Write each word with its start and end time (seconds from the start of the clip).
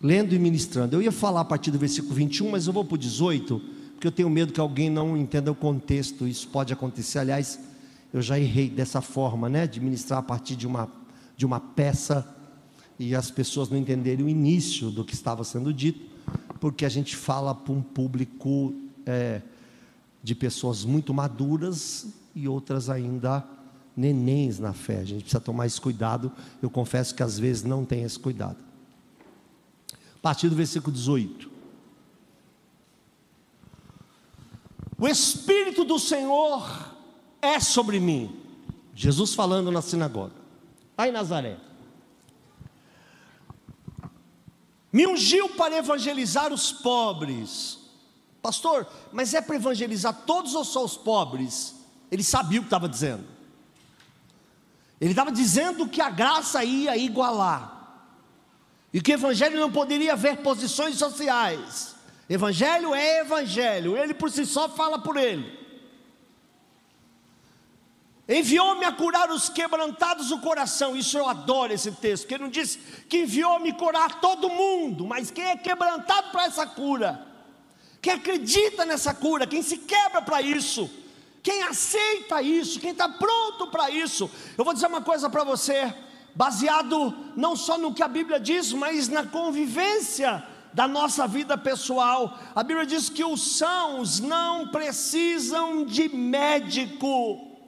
lendo 0.00 0.34
e 0.34 0.38
ministrando. 0.38 0.96
Eu 0.96 1.02
ia 1.02 1.12
falar 1.12 1.40
a 1.40 1.44
partir 1.44 1.70
do 1.70 1.78
versículo 1.78 2.14
21, 2.14 2.50
mas 2.50 2.66
eu 2.66 2.72
vou 2.72 2.84
para 2.84 2.94
o 2.94 2.98
18, 2.98 3.60
porque 3.94 4.06
eu 4.06 4.12
tenho 4.12 4.30
medo 4.30 4.52
que 4.52 4.60
alguém 4.60 4.88
não 4.88 5.16
entenda 5.16 5.50
o 5.50 5.54
contexto. 5.54 6.26
Isso 6.26 6.48
pode 6.48 6.72
acontecer. 6.72 7.18
Aliás, 7.18 7.58
eu 8.12 8.22
já 8.22 8.38
errei 8.38 8.70
dessa 8.70 9.00
forma, 9.00 9.48
né? 9.48 9.66
De 9.66 9.80
ministrar 9.80 10.20
a 10.20 10.22
partir 10.22 10.56
de 10.56 10.66
uma, 10.66 10.88
de 11.36 11.44
uma 11.44 11.60
peça 11.60 12.26
e 12.98 13.14
as 13.14 13.30
pessoas 13.30 13.68
não 13.68 13.76
entenderem 13.76 14.24
o 14.24 14.28
início 14.28 14.90
do 14.90 15.04
que 15.04 15.14
estava 15.14 15.44
sendo 15.44 15.72
dito, 15.72 16.00
porque 16.60 16.84
a 16.84 16.88
gente 16.88 17.14
fala 17.14 17.54
para 17.54 17.72
um 17.72 17.82
público 17.82 18.74
é, 19.06 19.40
de 20.22 20.34
pessoas 20.34 20.84
muito 20.84 21.14
maduras 21.14 22.06
e 22.34 22.48
outras 22.48 22.90
ainda 22.90 23.44
nenéns 23.96 24.58
na 24.58 24.72
fé. 24.72 25.00
A 25.00 25.04
gente 25.04 25.22
precisa 25.22 25.40
tomar 25.40 25.66
esse 25.66 25.80
cuidado. 25.80 26.30
Eu 26.62 26.70
confesso 26.70 27.14
que 27.14 27.22
às 27.22 27.38
vezes 27.38 27.64
não 27.64 27.84
tem 27.84 28.02
esse 28.02 28.18
cuidado. 28.18 28.67
A 30.18 30.20
partir 30.20 30.48
do 30.48 30.56
versículo 30.56 30.92
18. 30.92 31.50
O 34.98 35.06
Espírito 35.06 35.84
do 35.84 35.98
Senhor 35.98 36.92
é 37.40 37.60
sobre 37.60 38.00
mim. 38.00 38.36
Jesus 38.94 39.32
falando 39.32 39.70
na 39.70 39.80
sinagoga. 39.80 40.34
Aí 40.96 41.12
Nazaré. 41.12 41.56
Me 44.92 45.06
ungiu 45.06 45.50
para 45.50 45.76
evangelizar 45.76 46.52
os 46.52 46.72
pobres. 46.72 47.78
Pastor, 48.42 48.88
mas 49.12 49.34
é 49.34 49.40
para 49.40 49.54
evangelizar 49.54 50.22
todos 50.26 50.54
ou 50.54 50.64
só 50.64 50.84
os 50.84 50.96
pobres? 50.96 51.76
Ele 52.10 52.24
sabia 52.24 52.58
o 52.58 52.62
que 52.62 52.66
estava 52.66 52.88
dizendo. 52.88 53.24
Ele 55.00 55.10
estava 55.10 55.30
dizendo 55.30 55.88
que 55.88 56.00
a 56.00 56.10
graça 56.10 56.64
ia 56.64 56.96
igualar. 56.96 57.77
E 58.92 59.00
que 59.00 59.12
evangelho 59.12 59.60
não 59.60 59.70
poderia 59.70 60.14
haver 60.14 60.38
posições 60.38 60.96
sociais. 60.96 61.94
Evangelho 62.28 62.94
é 62.94 63.20
evangelho, 63.20 63.96
ele 63.96 64.14
por 64.14 64.30
si 64.30 64.44
só 64.44 64.68
fala 64.68 64.98
por 64.98 65.16
ele. 65.16 65.58
Enviou-me 68.28 68.84
a 68.84 68.92
curar 68.92 69.30
os 69.30 69.48
quebrantados 69.48 70.28
do 70.28 70.38
coração. 70.38 70.94
Isso 70.94 71.16
eu 71.16 71.26
adoro 71.26 71.72
esse 71.72 71.90
texto, 71.92 72.24
porque 72.24 72.36
não 72.36 72.50
diz 72.50 72.78
que 73.08 73.22
enviou-me 73.22 73.72
curar 73.72 74.20
todo 74.20 74.50
mundo, 74.50 75.06
mas 75.06 75.30
quem 75.30 75.44
é 75.44 75.56
quebrantado 75.56 76.30
para 76.30 76.44
essa 76.44 76.66
cura, 76.66 77.26
quem 78.02 78.12
acredita 78.12 78.84
nessa 78.84 79.14
cura, 79.14 79.46
quem 79.46 79.62
se 79.62 79.78
quebra 79.78 80.20
para 80.20 80.42
isso, 80.42 80.90
quem 81.42 81.62
aceita 81.62 82.42
isso, 82.42 82.78
quem 82.78 82.90
está 82.90 83.08
pronto 83.08 83.68
para 83.68 83.90
isso. 83.90 84.30
Eu 84.58 84.64
vou 84.64 84.74
dizer 84.74 84.88
uma 84.88 85.00
coisa 85.00 85.30
para 85.30 85.44
você, 85.44 85.94
baseado 86.38 87.12
não 87.34 87.56
só 87.56 87.76
no 87.76 87.92
que 87.92 88.00
a 88.00 88.06
Bíblia 88.06 88.38
diz, 88.38 88.72
mas 88.72 89.08
na 89.08 89.26
convivência 89.26 90.46
da 90.72 90.86
nossa 90.86 91.26
vida 91.26 91.58
pessoal. 91.58 92.38
A 92.54 92.62
Bíblia 92.62 92.86
diz 92.86 93.08
que 93.08 93.24
os 93.24 93.56
sãos 93.56 94.20
não 94.20 94.68
precisam 94.68 95.84
de 95.84 96.08
médico. 96.08 97.58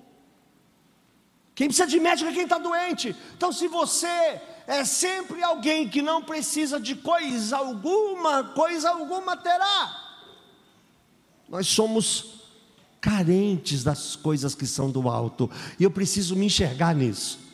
Quem 1.53 1.67
precisa 1.67 1.89
de 1.89 1.99
médico 1.99 2.31
é 2.31 2.33
quem 2.33 2.45
está 2.45 2.59
doente. 2.59 3.17
Então, 3.37 3.51
se 3.51 3.67
você 3.67 4.41
é 4.69 4.85
sempre 4.85 5.43
alguém 5.43 5.89
que 5.89 6.01
não 6.01 6.23
precisa 6.23 6.79
de 6.79 6.95
coisa 6.95 7.57
alguma, 7.57 8.45
coisa 8.45 8.91
alguma 8.91 9.37
terá. 9.37 10.15
Nós 11.49 11.67
somos 11.67 12.45
carentes 13.01 13.83
das 13.83 14.15
coisas 14.15 14.55
que 14.55 14.65
são 14.65 14.93
do 14.93 15.09
alto, 15.09 15.51
e 15.77 15.83
eu 15.83 15.91
preciso 15.91 16.37
me 16.37 16.47
enxergar 16.47 16.95
nisso. 16.95 17.50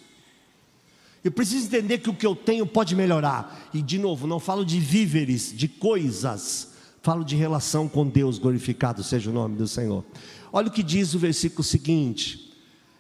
Eu 1.27 1.33
preciso 1.33 1.67
entender 1.67 1.99
que 1.99 2.09
o 2.09 2.15
que 2.15 2.25
eu 2.25 2.37
tenho 2.37 2.65
pode 2.65 2.95
melhorar. 2.95 3.69
E 3.75 3.83
de 3.83 3.99
novo, 3.99 4.29
não 4.29 4.39
falo 4.39 4.65
de 4.65 4.79
víveres, 4.79 5.53
de 5.53 5.67
coisas, 5.67 6.73
falo 7.03 7.25
de 7.25 7.35
relação 7.35 7.89
com 7.89 8.07
Deus, 8.07 8.39
glorificado 8.39 9.03
seja 9.03 9.29
o 9.29 9.33
nome 9.33 9.57
do 9.57 9.67
Senhor. 9.67 10.05
Olha 10.53 10.69
o 10.69 10.71
que 10.71 10.85
diz 10.85 11.15
o 11.15 11.19
versículo 11.19 11.65
seguinte: 11.65 12.55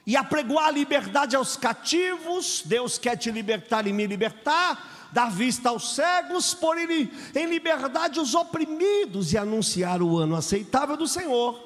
E 0.05 0.17
apregoar 0.17 0.67
a 0.67 0.71
liberdade 0.73 1.37
aos 1.37 1.57
cativos, 1.57 2.65
Deus 2.65 2.99
quer 2.99 3.17
te 3.17 3.31
libertar 3.31 3.87
e 3.87 3.93
me 3.93 4.09
libertar, 4.09 5.09
dar 5.13 5.31
vista 5.31 5.69
aos 5.69 5.95
cegos, 5.95 6.53
pôr 6.53 6.79
em 6.79 7.47
liberdade 7.47 8.19
os 8.19 8.35
oprimidos 8.35 9.33
e 9.33 9.39
anunciar 9.39 10.03
o 10.03 10.19
ano 10.19 10.35
aceitável 10.35 10.97
do 10.97 11.07
Senhor 11.07 11.65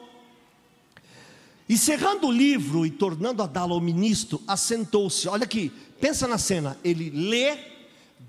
e 1.70 1.78
cerrando 1.78 2.26
o 2.26 2.32
livro 2.32 2.84
e 2.84 2.90
tornando 2.90 3.44
a 3.44 3.46
dá-lo 3.46 3.74
ao 3.74 3.80
ministro, 3.80 4.42
assentou-se. 4.44 5.28
Olha 5.28 5.44
aqui, 5.44 5.70
pensa 6.00 6.26
na 6.26 6.38
cena. 6.38 6.78
Ele 6.82 7.10
lê, 7.10 7.58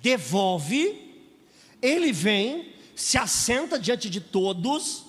devolve, 0.02 1.26
ele 1.82 2.12
vem, 2.12 2.76
se 2.96 3.18
assenta 3.18 3.80
diante 3.80 4.10
de 4.10 4.20
todos, 4.22 5.06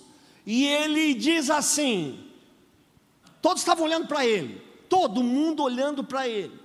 e 0.46 0.66
ele 0.66 1.14
diz 1.14 1.50
assim: 1.50 2.30
todos 3.40 3.62
estavam 3.62 3.84
olhando 3.84 4.06
para 4.06 4.24
ele, 4.24 4.62
todo 4.88 5.22
mundo 5.22 5.62
olhando 5.62 6.02
para 6.02 6.28
ele, 6.28 6.58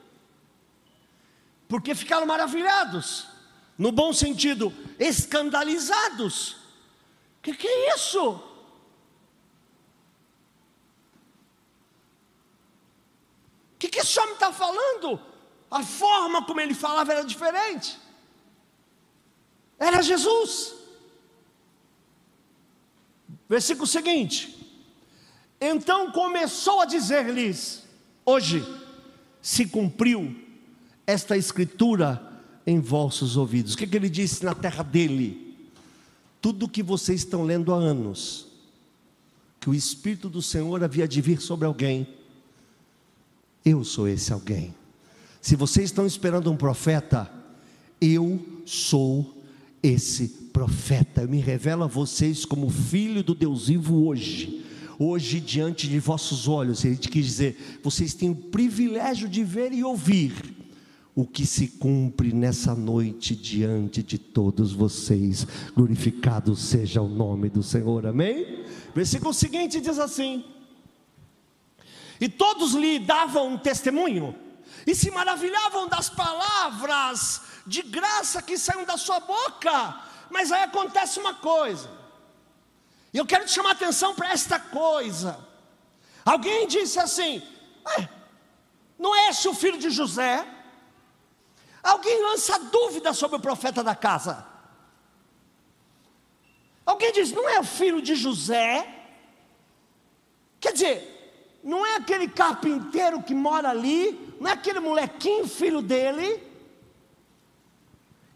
porque 1.67 1.93
ficaram 1.95 2.25
maravilhados, 2.25 3.27
no 3.77 3.91
bom 3.91 4.13
sentido, 4.13 4.73
escandalizados. 4.99 6.51
O 6.51 7.41
que, 7.41 7.53
que 7.53 7.67
é 7.67 7.95
isso? 7.95 8.41
O 13.73 13.79
que, 13.79 13.89
que 13.89 13.99
esse 13.99 14.19
homem 14.19 14.33
está 14.33 14.51
falando? 14.51 15.21
A 15.69 15.83
forma 15.83 16.45
como 16.45 16.61
ele 16.61 16.73
falava 16.73 17.11
era 17.11 17.23
diferente. 17.23 17.97
Era 19.77 20.01
Jesus. 20.01 20.73
Versículo 23.47 23.87
seguinte. 23.87 24.55
Então 25.59 26.11
começou 26.11 26.81
a 26.81 26.85
dizer-lhes: 26.85 27.83
Hoje 28.25 28.65
se 29.41 29.65
cumpriu 29.65 30.35
esta 31.05 31.37
escritura 31.37 32.21
em 32.65 32.79
vossos 32.79 33.37
ouvidos. 33.37 33.73
O 33.73 33.77
que, 33.77 33.87
que 33.87 33.95
ele 33.95 34.09
disse 34.09 34.43
na 34.43 34.53
terra 34.53 34.83
dele? 34.83 35.57
Tudo 36.41 36.67
que 36.67 36.83
vocês 36.83 37.21
estão 37.21 37.43
lendo 37.43 37.73
há 37.73 37.77
anos, 37.77 38.47
que 39.59 39.69
o 39.69 39.73
Espírito 39.73 40.29
do 40.29 40.41
Senhor 40.41 40.83
havia 40.83 41.07
de 41.07 41.21
vir 41.21 41.41
sobre 41.41 41.65
alguém, 41.65 42.07
eu 43.65 43.83
sou 43.83 44.07
esse 44.07 44.31
alguém. 44.31 44.76
Se 45.47 45.55
vocês 45.55 45.85
estão 45.85 46.05
esperando 46.05 46.51
um 46.51 46.57
profeta, 46.57 47.31
eu 48.01 48.45
sou 48.65 49.41
esse 49.81 50.27
profeta. 50.51 51.21
Eu 51.21 51.29
me 51.29 51.39
revelo 51.39 51.85
a 51.85 51.87
vocês 51.87 52.43
como 52.43 52.69
filho 52.69 53.23
do 53.23 53.33
Deus 53.33 53.69
vivo 53.69 54.05
hoje. 54.05 54.65
Hoje, 54.99 55.39
diante 55.39 55.87
de 55.87 55.99
vossos 55.99 56.49
olhos, 56.49 56.83
ele 56.83 56.97
quis 56.97 57.25
dizer: 57.25 57.79
vocês 57.81 58.13
têm 58.13 58.29
o 58.29 58.35
privilégio 58.35 59.29
de 59.29 59.41
ver 59.41 59.71
e 59.71 59.85
ouvir 59.85 60.33
o 61.15 61.25
que 61.25 61.45
se 61.45 61.69
cumpre 61.69 62.33
nessa 62.33 62.75
noite 62.75 63.33
diante 63.33 64.03
de 64.03 64.17
todos 64.17 64.73
vocês. 64.73 65.47
Glorificado 65.73 66.57
seja 66.57 67.01
o 67.01 67.07
nome 67.07 67.47
do 67.47 67.63
Senhor, 67.63 68.05
amém? 68.05 68.65
Versículo 68.93 69.33
seguinte 69.33 69.79
diz 69.79 69.97
assim: 69.97 70.43
e 72.19 72.27
todos 72.27 72.73
lhe 72.73 72.99
davam 72.99 73.57
testemunho, 73.57 74.35
e 74.87 74.95
se 74.95 75.11
maravilhavam 75.11 75.85
das 75.89 76.09
palavras 76.09 77.41
de 77.67 77.81
graça 77.81 78.41
que 78.41 78.57
saem 78.57 78.85
da 78.85 78.97
sua 78.97 79.19
boca. 79.19 80.01
Mas 80.29 80.49
aí 80.49 80.63
acontece 80.63 81.19
uma 81.19 81.33
coisa, 81.33 81.89
e 83.13 83.17
eu 83.17 83.25
quero 83.25 83.45
te 83.45 83.51
chamar 83.51 83.69
a 83.69 83.73
atenção 83.73 84.15
para 84.15 84.31
esta 84.31 84.59
coisa. 84.59 85.45
Alguém 86.25 86.67
disse 86.67 86.99
assim: 86.99 87.45
não 88.97 89.13
é 89.13 89.29
esse 89.29 89.47
o 89.47 89.53
filho 89.53 89.77
de 89.77 89.89
José? 89.89 90.45
Alguém 91.83 92.21
lança 92.21 92.57
dúvida 92.59 93.13
sobre 93.13 93.37
o 93.37 93.41
profeta 93.41 93.83
da 93.83 93.95
casa. 93.95 94.45
Alguém 96.85 97.11
diz: 97.11 97.31
não 97.31 97.47
é 97.47 97.59
o 97.59 97.63
filho 97.63 98.01
de 98.01 98.15
José? 98.15 98.93
Quer 100.59 100.73
dizer, 100.73 101.59
não 101.63 101.85
é 101.85 101.95
aquele 101.95 102.27
carpinteiro 102.27 103.21
que 103.21 103.33
mora 103.33 103.69
ali, 103.69 104.26
não 104.39 104.49
é 104.49 104.53
aquele 104.53 104.79
molequinho 104.79 105.47
filho 105.47 105.81
dele. 105.81 106.45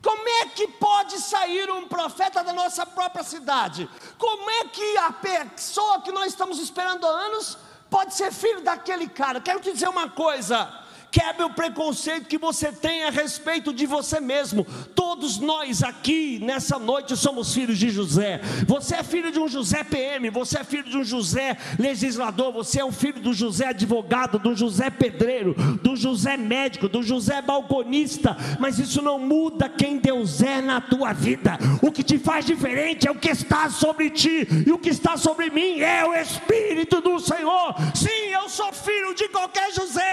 Como 0.02 0.28
é 0.28 0.48
que 0.48 0.68
pode 0.68 1.20
sair 1.20 1.70
um 1.70 1.88
profeta 1.88 2.44
da 2.44 2.52
nossa 2.52 2.86
própria 2.86 3.24
cidade? 3.24 3.88
Como 4.18 4.50
é 4.50 4.66
que 4.66 4.98
a 4.98 5.12
pessoa 5.12 6.02
que 6.02 6.12
nós 6.12 6.28
estamos 6.28 6.58
esperando 6.58 7.06
há 7.06 7.10
anos 7.10 7.58
pode 7.90 8.16
ser 8.16 8.32
filho 8.32 8.62
daquele 8.62 9.08
cara? 9.08 9.40
Quero 9.40 9.60
te 9.60 9.72
dizer 9.72 9.88
uma 9.90 10.10
coisa. 10.10 10.82
Quebre 11.12 11.44
o 11.44 11.50
preconceito 11.50 12.28
que 12.28 12.38
você 12.38 12.72
tem 12.72 13.04
a 13.04 13.10
respeito 13.10 13.74
de 13.74 13.86
você 13.86 14.22
mesmo. 14.22 14.66
Todos 14.96 15.40
nós 15.40 15.84
aqui 15.84 16.40
nessa 16.42 16.80
noite 16.80 17.18
somos 17.18 17.54
filhos 17.54 17.78
de 17.78 17.90
José. 17.90 18.40
Você 18.66 18.96
é 18.96 19.04
filho 19.04 19.30
de 19.30 19.38
um 19.38 19.48
José 19.48 19.84
PM, 19.84 20.30
você 20.30 20.60
é 20.60 20.64
filho 20.64 20.86
de 20.90 20.98
um 20.98 21.04
José 21.04 21.58
legislador, 21.78 22.54
você 22.54 22.80
é 22.80 22.86
um 22.86 22.94
filho 22.94 23.20
do 23.20 23.34
José 23.34 23.68
advogado, 23.68 24.40
do 24.40 24.56
José 24.56 24.90
pedreiro, 24.90 25.54
do 25.82 25.98
José 25.98 26.38
médico, 26.38 26.88
do 26.88 27.04
José 27.04 27.42
balconista. 27.42 28.38
Mas 28.58 28.80
isso 28.80 29.02
não 29.02 29.20
muda 29.20 29.68
quem 29.68 29.98
Deus 29.98 30.42
é 30.42 30.62
na 30.62 30.80
tua 30.80 31.12
vida. 31.12 31.58
O 31.82 31.92
que 31.92 32.04
te 32.04 32.18
faz 32.18 32.46
diferente 32.46 33.08
é 33.08 33.12
o 33.12 33.16
que 33.16 33.30
está 33.30 33.70
sobre 33.70 34.10
ti, 34.10 34.48
e 34.66 34.72
o 34.72 34.80
que 34.80 34.90
está 34.90 35.18
sobre 35.18 35.50
mim 35.50 35.82
é 35.82 36.06
o 36.06 36.14
Espírito 36.14 37.02
do 37.02 37.20
Senhor. 37.20 37.76
Sim, 37.94 38.30
eu 38.32 38.48
sou 38.48 38.72
filho 38.72 39.14
de 39.14 39.28
qualquer 39.28 39.74
José, 39.74 40.11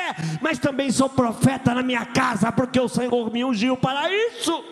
mas 0.49 0.59
também 0.59 0.91
sou 0.91 1.11
profeta 1.11 1.75
na 1.75 1.83
minha 1.83 2.06
casa, 2.06 2.50
porque 2.50 2.81
o 2.81 2.89
Senhor 2.89 3.31
me 3.31 3.45
ungiu 3.45 3.77
para 3.77 4.11
isso. 4.11 4.65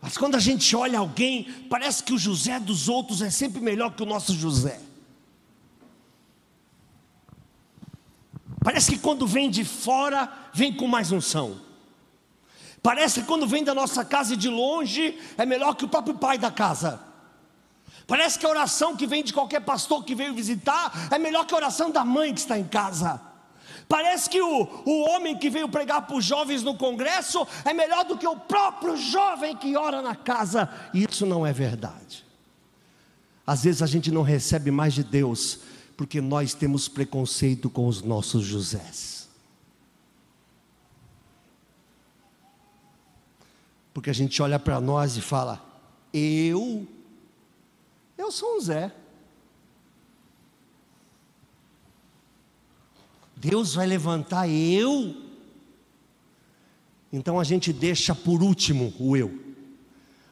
Mas 0.00 0.16
quando 0.16 0.36
a 0.36 0.38
gente 0.38 0.74
olha 0.74 0.98
alguém, 0.98 1.66
parece 1.68 2.02
que 2.02 2.14
o 2.14 2.18
José 2.18 2.58
dos 2.58 2.88
outros 2.88 3.20
é 3.20 3.28
sempre 3.28 3.60
melhor 3.60 3.94
que 3.94 4.02
o 4.02 4.06
nosso 4.06 4.32
José. 4.32 4.80
Parece 8.64 8.92
que 8.92 8.98
quando 8.98 9.26
vem 9.26 9.50
de 9.50 9.62
fora, 9.62 10.32
vem 10.54 10.72
com 10.72 10.88
mais 10.88 11.12
unção. 11.12 11.60
Parece 12.82 13.20
que 13.20 13.26
quando 13.26 13.46
vem 13.46 13.62
da 13.62 13.74
nossa 13.74 14.02
casa 14.02 14.32
e 14.32 14.36
de 14.38 14.48
longe, 14.48 15.18
é 15.36 15.44
melhor 15.44 15.74
que 15.74 15.84
o 15.84 15.88
próprio 15.88 16.14
pai 16.14 16.38
da 16.38 16.50
casa. 16.50 17.09
Parece 18.10 18.40
que 18.40 18.44
a 18.44 18.48
oração 18.48 18.96
que 18.96 19.06
vem 19.06 19.22
de 19.22 19.32
qualquer 19.32 19.60
pastor 19.60 20.04
que 20.04 20.16
veio 20.16 20.34
visitar 20.34 20.90
é 21.12 21.16
melhor 21.16 21.46
que 21.46 21.54
a 21.54 21.56
oração 21.56 21.92
da 21.92 22.04
mãe 22.04 22.34
que 22.34 22.40
está 22.40 22.58
em 22.58 22.66
casa. 22.66 23.20
Parece 23.88 24.28
que 24.28 24.42
o, 24.42 24.82
o 24.84 25.08
homem 25.08 25.38
que 25.38 25.48
veio 25.48 25.68
pregar 25.68 26.04
para 26.04 26.16
os 26.16 26.24
jovens 26.24 26.64
no 26.64 26.76
congresso 26.76 27.46
é 27.64 27.72
melhor 27.72 28.04
do 28.04 28.18
que 28.18 28.26
o 28.26 28.34
próprio 28.34 28.96
jovem 28.96 29.56
que 29.56 29.76
ora 29.76 30.02
na 30.02 30.16
casa. 30.16 30.68
E 30.92 31.06
isso 31.08 31.24
não 31.24 31.46
é 31.46 31.52
verdade. 31.52 32.26
Às 33.46 33.62
vezes 33.62 33.80
a 33.80 33.86
gente 33.86 34.10
não 34.10 34.22
recebe 34.22 34.72
mais 34.72 34.92
de 34.92 35.04
Deus 35.04 35.60
porque 35.96 36.20
nós 36.20 36.52
temos 36.52 36.88
preconceito 36.88 37.70
com 37.70 37.86
os 37.86 38.02
nossos 38.02 38.44
Josés. 38.44 39.28
Porque 43.94 44.10
a 44.10 44.14
gente 44.14 44.42
olha 44.42 44.58
para 44.58 44.80
nós 44.80 45.16
e 45.16 45.20
fala: 45.20 45.64
eu 46.12 46.88
eu 48.20 48.30
sou 48.30 48.56
um 48.56 48.60
Zé. 48.60 48.92
Deus 53.34 53.74
vai 53.74 53.86
levantar 53.86 54.48
eu. 54.48 55.16
Então 57.12 57.40
a 57.40 57.44
gente 57.44 57.72
deixa 57.72 58.14
por 58.14 58.42
último 58.42 58.92
o 58.98 59.16
eu. 59.16 59.39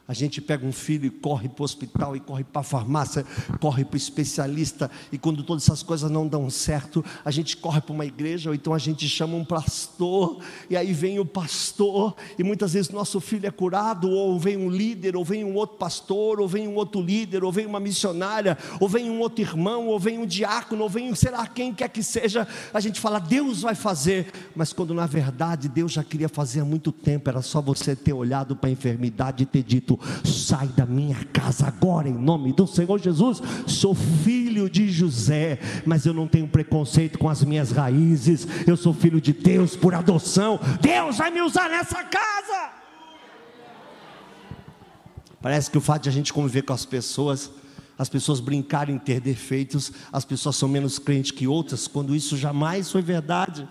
A 0.08 0.14
gente 0.14 0.40
pega 0.40 0.64
um 0.64 0.72
filho 0.72 1.04
e 1.04 1.10
corre 1.10 1.50
para 1.50 1.60
o 1.60 1.64
hospital, 1.66 2.16
e 2.16 2.20
corre 2.20 2.42
para 2.42 2.62
a 2.62 2.64
farmácia, 2.64 3.26
corre 3.60 3.84
para 3.84 3.92
o 3.92 3.96
especialista, 3.98 4.90
e 5.12 5.18
quando 5.18 5.42
todas 5.42 5.64
essas 5.64 5.82
coisas 5.82 6.10
não 6.10 6.26
dão 6.26 6.48
certo, 6.48 7.04
a 7.22 7.30
gente 7.30 7.58
corre 7.58 7.82
para 7.82 7.92
uma 7.92 8.06
igreja, 8.06 8.48
ou 8.48 8.54
então 8.54 8.72
a 8.72 8.78
gente 8.78 9.06
chama 9.06 9.36
um 9.36 9.44
pastor, 9.44 10.38
e 10.70 10.78
aí 10.78 10.94
vem 10.94 11.18
o 11.18 11.26
pastor, 11.26 12.16
e 12.38 12.42
muitas 12.42 12.72
vezes 12.72 12.90
nosso 12.90 13.20
filho 13.20 13.46
é 13.46 13.50
curado, 13.50 14.08
ou 14.10 14.40
vem 14.40 14.56
um 14.56 14.70
líder, 14.70 15.14
ou 15.14 15.22
vem 15.22 15.44
um 15.44 15.54
outro 15.54 15.76
pastor, 15.76 16.40
ou 16.40 16.48
vem 16.48 16.66
um 16.66 16.76
outro 16.76 17.02
líder, 17.02 17.44
ou 17.44 17.52
vem 17.52 17.66
uma 17.66 17.78
missionária, 17.78 18.56
ou 18.80 18.88
vem 18.88 19.10
um 19.10 19.20
outro 19.20 19.42
irmão, 19.42 19.88
ou 19.88 20.00
vem 20.00 20.18
um 20.18 20.24
diácono, 20.24 20.84
ou 20.84 20.88
vem 20.88 21.14
sei 21.14 21.32
lá 21.32 21.46
quem 21.46 21.74
quer 21.74 21.90
que 21.90 22.02
seja, 22.02 22.48
a 22.72 22.80
gente 22.80 22.98
fala, 22.98 23.18
Deus 23.18 23.60
vai 23.60 23.74
fazer, 23.74 24.32
mas 24.56 24.72
quando 24.72 24.94
na 24.94 25.06
verdade 25.06 25.68
Deus 25.68 25.92
já 25.92 26.02
queria 26.02 26.30
fazer 26.30 26.60
há 26.60 26.64
muito 26.64 26.92
tempo, 26.92 27.28
era 27.28 27.42
só 27.42 27.60
você 27.60 27.94
ter 27.94 28.14
olhado 28.14 28.56
para 28.56 28.70
a 28.70 28.72
enfermidade 28.72 29.42
e 29.42 29.46
ter 29.46 29.62
dito: 29.62 29.97
sai 30.24 30.68
da 30.68 30.86
minha 30.86 31.24
casa 31.32 31.66
agora, 31.66 32.08
em 32.08 32.14
nome 32.14 32.52
do 32.52 32.66
Senhor 32.66 32.98
Jesus. 32.98 33.40
Sou 33.66 33.94
filho 33.94 34.68
de 34.68 34.90
José, 34.90 35.58
mas 35.84 36.06
eu 36.06 36.14
não 36.14 36.26
tenho 36.26 36.48
preconceito 36.48 37.18
com 37.18 37.28
as 37.28 37.44
minhas 37.44 37.70
raízes, 37.70 38.46
eu 38.66 38.76
sou 38.76 38.92
filho 38.92 39.20
de 39.20 39.32
Deus 39.32 39.76
por 39.76 39.94
adoção. 39.94 40.58
Deus 40.80 41.18
vai 41.18 41.30
me 41.30 41.40
usar 41.40 41.68
nessa 41.68 42.02
casa. 42.04 42.72
Parece 45.40 45.70
que 45.70 45.78
o 45.78 45.80
fato 45.80 46.04
de 46.04 46.08
a 46.08 46.12
gente 46.12 46.32
conviver 46.32 46.62
com 46.62 46.72
as 46.72 46.84
pessoas, 46.84 47.50
as 47.96 48.08
pessoas 48.08 48.40
brincarem 48.40 48.96
em 48.96 48.98
ter 48.98 49.20
defeitos, 49.20 49.92
as 50.12 50.24
pessoas 50.24 50.56
são 50.56 50.68
menos 50.68 50.98
crentes 50.98 51.30
que 51.30 51.46
outras, 51.46 51.86
quando 51.86 52.14
isso 52.14 52.36
jamais 52.36 52.90
foi 52.90 53.02
verdade 53.02 53.68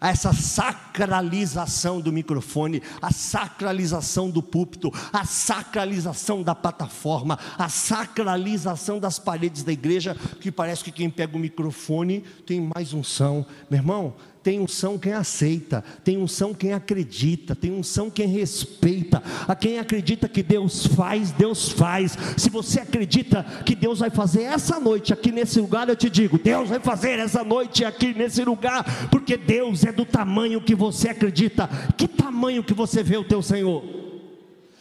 a 0.00 0.10
essa 0.10 0.32
sacralização 0.32 2.00
do 2.00 2.12
microfone, 2.12 2.82
a 3.00 3.12
sacralização 3.12 4.30
do 4.30 4.42
púlpito, 4.42 4.92
a 5.12 5.24
sacralização 5.24 6.42
da 6.42 6.54
plataforma, 6.54 7.38
a 7.58 7.68
sacralização 7.68 8.98
das 8.98 9.18
paredes 9.18 9.62
da 9.62 9.72
igreja, 9.72 10.16
que 10.40 10.52
parece 10.52 10.84
que 10.84 10.92
quem 10.92 11.10
pega 11.10 11.36
o 11.36 11.40
microfone 11.40 12.20
tem 12.46 12.70
mais 12.74 12.92
unção. 12.92 13.46
Meu 13.70 13.80
irmão, 13.80 14.14
tem 14.46 14.60
unção 14.60 14.96
quem 14.96 15.12
aceita, 15.12 15.82
tem 16.04 16.16
unção 16.18 16.54
quem 16.54 16.72
acredita, 16.72 17.52
tem 17.56 17.72
unção 17.72 18.08
quem 18.08 18.28
respeita. 18.28 19.20
A 19.48 19.56
quem 19.56 19.80
acredita 19.80 20.28
que 20.28 20.40
Deus 20.40 20.86
faz, 20.86 21.32
Deus 21.32 21.68
faz. 21.68 22.16
Se 22.36 22.48
você 22.48 22.78
acredita 22.78 23.42
que 23.64 23.74
Deus 23.74 23.98
vai 23.98 24.08
fazer 24.08 24.42
essa 24.42 24.78
noite 24.78 25.12
aqui 25.12 25.32
nesse 25.32 25.60
lugar, 25.60 25.88
eu 25.88 25.96
te 25.96 26.08
digo, 26.08 26.38
Deus 26.38 26.68
vai 26.68 26.78
fazer 26.78 27.18
essa 27.18 27.42
noite 27.42 27.84
aqui 27.84 28.14
nesse 28.14 28.44
lugar, 28.44 28.84
porque 29.10 29.36
Deus 29.36 29.84
é 29.84 29.90
do 29.90 30.04
tamanho 30.04 30.60
que 30.60 30.76
você 30.76 31.08
acredita. 31.08 31.68
Que 31.96 32.06
tamanho 32.06 32.62
que 32.62 32.72
você 32.72 33.02
vê 33.02 33.16
o 33.16 33.24
teu 33.24 33.42
Senhor? 33.42 33.82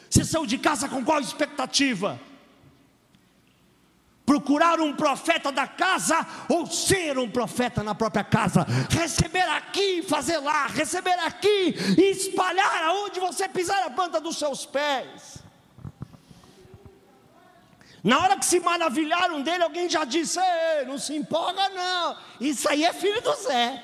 Você 0.07 0.23
saiu 0.23 0.45
de 0.45 0.59
casa 0.59 0.87
com 0.87 1.03
qual 1.03 1.19
expectativa? 1.19 2.19
Procurar 4.25 4.79
um 4.79 4.93
profeta 4.93 5.51
da 5.51 5.67
casa 5.67 6.25
ou 6.49 6.65
ser 6.65 7.17
um 7.17 7.29
profeta 7.29 7.83
na 7.83 7.93
própria 7.93 8.23
casa, 8.23 8.65
receber 8.89 9.47
aqui, 9.49 10.01
fazer 10.01 10.39
lá, 10.39 10.67
receber 10.67 11.17
aqui 11.19 11.75
e 11.97 12.11
espalhar 12.11 12.83
aonde 12.85 13.19
você 13.19 13.47
pisar 13.47 13.85
a 13.85 13.89
planta 13.89 14.19
dos 14.19 14.37
seus 14.37 14.65
pés. 14.65 15.43
Na 18.03 18.19
hora 18.19 18.37
que 18.37 18.45
se 18.45 18.59
maravilharam 18.59 19.41
dele, 19.41 19.63
alguém 19.63 19.89
já 19.89 20.05
disse: 20.05 20.39
não 20.85 20.97
se 20.97 21.15
empolga, 21.15 21.69
não, 21.69 22.17
isso 22.39 22.69
aí 22.69 22.83
é 22.83 22.93
filho 22.93 23.21
do 23.21 23.33
Zé. 23.35 23.83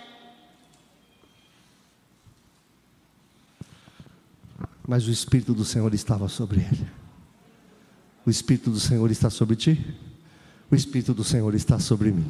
Mas 4.87 5.07
o 5.07 5.11
Espírito 5.11 5.53
do 5.53 5.63
Senhor 5.63 5.93
estava 5.93 6.27
sobre 6.27 6.59
ele. 6.59 6.87
O 8.25 8.29
Espírito 8.29 8.69
do 8.69 8.79
Senhor 8.79 9.09
está 9.09 9.29
sobre 9.29 9.55
ti? 9.55 9.97
O 10.71 10.75
Espírito 10.75 11.13
do 11.13 11.23
Senhor 11.23 11.53
está 11.53 11.77
sobre 11.77 12.11
mim. 12.11 12.25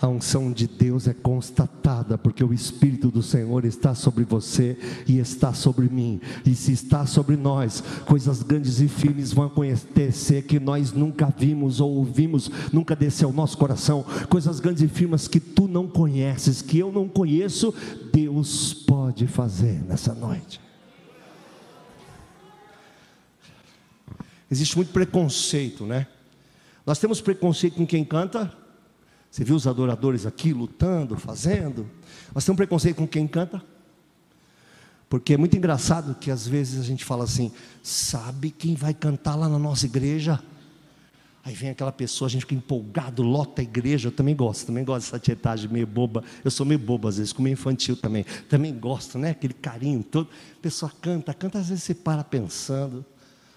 A 0.00 0.08
unção 0.08 0.52
de 0.52 0.66
Deus 0.66 1.08
é 1.08 1.14
constatada, 1.14 2.18
porque 2.18 2.44
o 2.44 2.52
Espírito 2.52 3.10
do 3.10 3.22
Senhor 3.22 3.64
está 3.64 3.94
sobre 3.94 4.24
você 4.24 4.76
e 5.06 5.18
está 5.18 5.54
sobre 5.54 5.88
mim. 5.88 6.20
E 6.44 6.54
se 6.54 6.72
está 6.72 7.06
sobre 7.06 7.34
nós, 7.34 7.82
coisas 8.06 8.42
grandes 8.42 8.80
e 8.80 8.88
firmes 8.88 9.32
vão 9.32 9.46
acontecer 9.46 10.42
que 10.42 10.60
nós 10.60 10.92
nunca 10.92 11.32
vimos 11.36 11.80
ou 11.80 11.90
ouvimos, 11.96 12.50
nunca 12.72 12.94
desceu 12.94 13.28
ao 13.28 13.34
nosso 13.34 13.56
coração. 13.56 14.04
Coisas 14.28 14.60
grandes 14.60 14.82
e 14.82 14.88
firmes 14.88 15.28
que 15.28 15.40
tu 15.40 15.66
não 15.66 15.86
conheces, 15.86 16.60
que 16.60 16.78
eu 16.78 16.92
não 16.92 17.08
conheço, 17.08 17.74
Deus 18.12 18.74
pode 18.74 19.26
fazer 19.26 19.82
nessa 19.88 20.14
noite. 20.14 20.60
Existe 24.50 24.76
muito 24.76 24.92
preconceito, 24.92 25.86
né? 25.86 26.06
Nós 26.86 27.00
temos 27.00 27.20
preconceito 27.20 27.74
com 27.74 27.86
quem 27.86 28.04
canta, 28.04 28.52
Você 29.28 29.44
viu 29.44 29.56
os 29.56 29.66
adoradores 29.66 30.24
aqui 30.24 30.52
lutando, 30.52 31.16
fazendo? 31.18 31.90
Nós 32.32 32.44
temos 32.44 32.56
preconceito 32.56 32.96
com 32.96 33.06
quem 33.06 33.26
canta. 33.26 33.60
Porque 35.10 35.34
é 35.34 35.36
muito 35.36 35.56
engraçado 35.56 36.14
que 36.14 36.30
às 36.30 36.46
vezes 36.46 36.80
a 36.80 36.84
gente 36.84 37.04
fala 37.04 37.24
assim: 37.24 37.52
sabe 37.82 38.50
quem 38.50 38.74
vai 38.74 38.94
cantar 38.94 39.34
lá 39.34 39.48
na 39.48 39.58
nossa 39.58 39.84
igreja? 39.84 40.40
Aí 41.44 41.54
vem 41.54 41.70
aquela 41.70 41.92
pessoa, 41.92 42.26
a 42.26 42.30
gente 42.30 42.40
fica 42.40 42.54
empolgado, 42.54 43.22
lota 43.22 43.60
a 43.60 43.64
igreja. 43.64 44.08
Eu 44.08 44.12
também 44.12 44.34
gosto, 44.34 44.66
também 44.66 44.84
gosto 44.84 45.06
dessa 45.06 45.18
tietagem 45.18 45.70
meio 45.70 45.86
boba. 45.86 46.24
Eu 46.44 46.50
sou 46.50 46.64
meio 46.64 46.80
bobo 46.80 47.06
às 47.06 47.18
vezes, 47.18 47.32
como 47.32 47.46
infantil 47.46 47.96
também. 47.96 48.24
Também 48.48 48.76
gosto, 48.76 49.18
né? 49.18 49.30
Aquele 49.30 49.54
carinho 49.54 50.02
todo. 50.02 50.28
A 50.58 50.62
pessoa 50.62 50.90
canta, 51.00 51.34
canta, 51.34 51.58
às 51.58 51.68
vezes 51.68 51.84
você 51.84 51.94
para 51.94 52.24
pensando. 52.24 53.04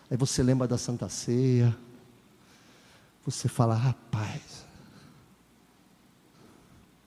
Aí 0.09 0.17
você 0.17 0.43
lembra 0.43 0.67
da 0.67 0.77
Santa 0.77 1.07
Ceia. 1.09 1.75
Você 3.29 3.48
fala, 3.48 3.75
rapaz, 3.75 4.65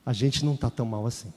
a 0.05 0.13
gente 0.13 0.45
não 0.45 0.53
está 0.55 0.69
tão 0.69 0.85
mal 0.85 1.05
assim. 1.05 1.33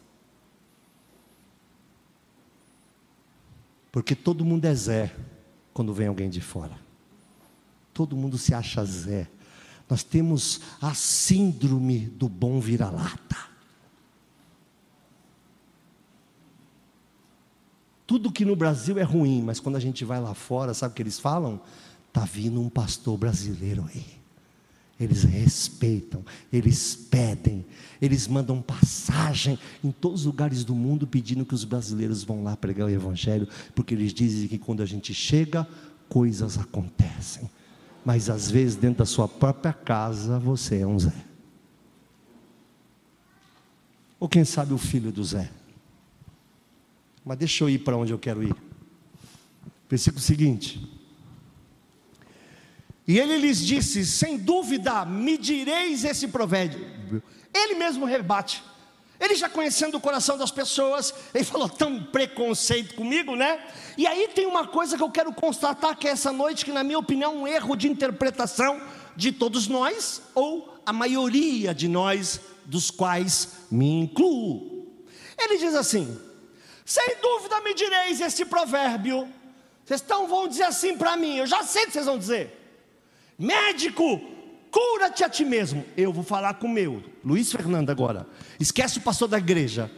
Porque 3.90 4.14
todo 4.14 4.44
mundo 4.44 4.64
é 4.64 4.74
Zé 4.74 5.16
quando 5.72 5.92
vem 5.92 6.06
alguém 6.06 6.30
de 6.30 6.40
fora. 6.40 6.78
Todo 7.92 8.16
mundo 8.16 8.38
se 8.38 8.54
acha 8.54 8.84
Zé. 8.84 9.28
Nós 9.88 10.04
temos 10.04 10.60
a 10.80 10.94
síndrome 10.94 12.06
do 12.06 12.28
bom 12.28 12.60
vira-lata. 12.60 13.36
Tudo 18.06 18.30
que 18.30 18.44
no 18.44 18.54
Brasil 18.54 18.98
é 18.98 19.02
ruim, 19.02 19.42
mas 19.42 19.58
quando 19.58 19.76
a 19.76 19.80
gente 19.80 20.04
vai 20.04 20.20
lá 20.20 20.34
fora, 20.34 20.72
sabe 20.74 20.92
o 20.92 20.94
que 20.94 21.02
eles 21.02 21.18
falam? 21.18 21.60
Tá 22.12 22.24
vindo 22.24 22.60
um 22.60 22.68
pastor 22.68 23.18
brasileiro 23.18 23.84
aí. 23.88 24.25
Eles 24.98 25.24
respeitam, 25.24 26.24
eles 26.50 26.96
pedem, 26.96 27.66
eles 28.00 28.26
mandam 28.26 28.62
passagem 28.62 29.58
em 29.84 29.90
todos 29.90 30.20
os 30.20 30.26
lugares 30.26 30.64
do 30.64 30.74
mundo 30.74 31.06
pedindo 31.06 31.44
que 31.44 31.54
os 31.54 31.64
brasileiros 31.64 32.24
vão 32.24 32.42
lá 32.42 32.56
pregar 32.56 32.86
o 32.86 32.90
evangelho, 32.90 33.46
porque 33.74 33.94
eles 33.94 34.14
dizem 34.14 34.48
que 34.48 34.56
quando 34.56 34.82
a 34.82 34.86
gente 34.86 35.12
chega, 35.12 35.68
coisas 36.08 36.56
acontecem 36.56 37.50
mas 38.06 38.30
às 38.30 38.48
vezes 38.48 38.76
dentro 38.76 38.98
da 38.98 39.04
sua 39.04 39.26
própria 39.26 39.72
casa 39.72 40.38
você 40.38 40.78
é 40.78 40.86
um 40.86 40.96
Zé. 40.96 41.24
Ou 44.20 44.28
quem 44.28 44.44
sabe 44.44 44.72
o 44.72 44.78
filho 44.78 45.10
do 45.10 45.24
Zé. 45.24 45.50
Mas 47.24 47.36
deixa 47.36 47.64
eu 47.64 47.68
ir 47.68 47.80
para 47.80 47.96
onde 47.96 48.12
eu 48.12 48.18
quero 48.18 48.44
ir. 48.44 48.54
Versículo 49.90 50.22
seguinte. 50.22 50.88
E 53.06 53.18
ele 53.18 53.36
lhes 53.36 53.64
disse: 53.64 54.04
Sem 54.04 54.36
dúvida 54.36 55.04
me 55.04 55.38
direis 55.38 56.04
esse 56.04 56.28
provérbio. 56.28 57.22
Ele 57.54 57.74
mesmo 57.74 58.04
rebate. 58.04 58.62
Ele 59.18 59.34
já 59.34 59.48
conhecendo 59.48 59.96
o 59.96 60.00
coração 60.00 60.36
das 60.36 60.50
pessoas, 60.50 61.14
ele 61.34 61.44
falou 61.44 61.68
tão 61.68 62.02
preconceito 62.04 62.94
comigo, 62.94 63.34
né? 63.34 63.64
E 63.96 64.06
aí 64.06 64.28
tem 64.28 64.46
uma 64.46 64.66
coisa 64.66 64.96
que 64.96 65.02
eu 65.02 65.10
quero 65.10 65.32
constatar 65.32 65.96
que 65.96 66.06
é 66.06 66.10
essa 66.10 66.30
noite, 66.30 66.64
que 66.64 66.72
na 66.72 66.84
minha 66.84 66.98
opinião 66.98 67.32
é 67.32 67.36
um 67.36 67.46
erro 67.46 67.76
de 67.76 67.88
interpretação 67.88 68.78
de 69.16 69.32
todos 69.32 69.68
nós, 69.68 70.20
ou 70.34 70.78
a 70.84 70.92
maioria 70.92 71.74
de 71.74 71.88
nós, 71.88 72.40
dos 72.66 72.90
quais 72.90 73.52
me 73.70 73.88
incluo. 74.02 74.86
Ele 75.38 75.56
diz 75.56 75.74
assim: 75.74 76.20
sem 76.84 77.16
dúvida 77.20 77.60
me 77.62 77.72
direis 77.74 78.20
este 78.20 78.44
provérbio. 78.44 79.28
Vocês 79.84 80.00
estão, 80.00 80.26
vão 80.26 80.46
dizer 80.46 80.64
assim 80.64 80.96
para 80.96 81.16
mim, 81.16 81.36
eu 81.36 81.46
já 81.46 81.62
sei 81.62 81.84
o 81.84 81.86
que 81.86 81.92
vocês 81.92 82.06
vão 82.06 82.18
dizer. 82.18 82.65
Médico, 83.38 84.20
Cura-te 84.76 85.24
a 85.24 85.28
ti 85.30 85.42
mesmo. 85.42 85.86
Eu 85.96 86.12
vou 86.12 86.22
falar 86.22 86.52
com 86.54 86.66
o 86.66 86.70
meu, 86.70 87.02
Luiz 87.24 87.50
Fernando 87.50 87.88
agora. 87.88 88.26
Esquece 88.60 88.98
o 88.98 89.00
pastor 89.00 89.26
da 89.26 89.38
igreja. 89.38 89.90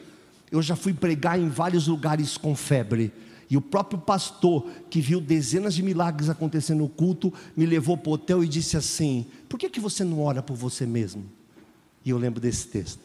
Eu 0.52 0.62
já 0.62 0.76
fui 0.76 0.94
pregar 0.94 1.36
em 1.36 1.48
vários 1.48 1.88
lugares 1.88 2.36
com 2.36 2.54
febre. 2.54 3.12
E 3.50 3.56
o 3.56 3.60
próprio 3.60 3.98
pastor, 3.98 4.70
que 4.88 5.00
viu 5.00 5.20
dezenas 5.20 5.74
de 5.74 5.82
milagres 5.82 6.28
acontecendo 6.28 6.78
no 6.78 6.88
culto, 6.88 7.34
me 7.56 7.66
levou 7.66 7.96
para 7.96 8.10
o 8.10 8.12
hotel 8.12 8.44
e 8.44 8.46
disse 8.46 8.76
assim: 8.76 9.26
Por 9.48 9.58
que, 9.58 9.68
que 9.68 9.80
você 9.80 10.04
não 10.04 10.22
ora 10.22 10.44
por 10.44 10.54
você 10.54 10.86
mesmo? 10.86 11.24
E 12.04 12.10
eu 12.10 12.18
lembro 12.18 12.40
desse 12.40 12.68
texto. 12.68 13.00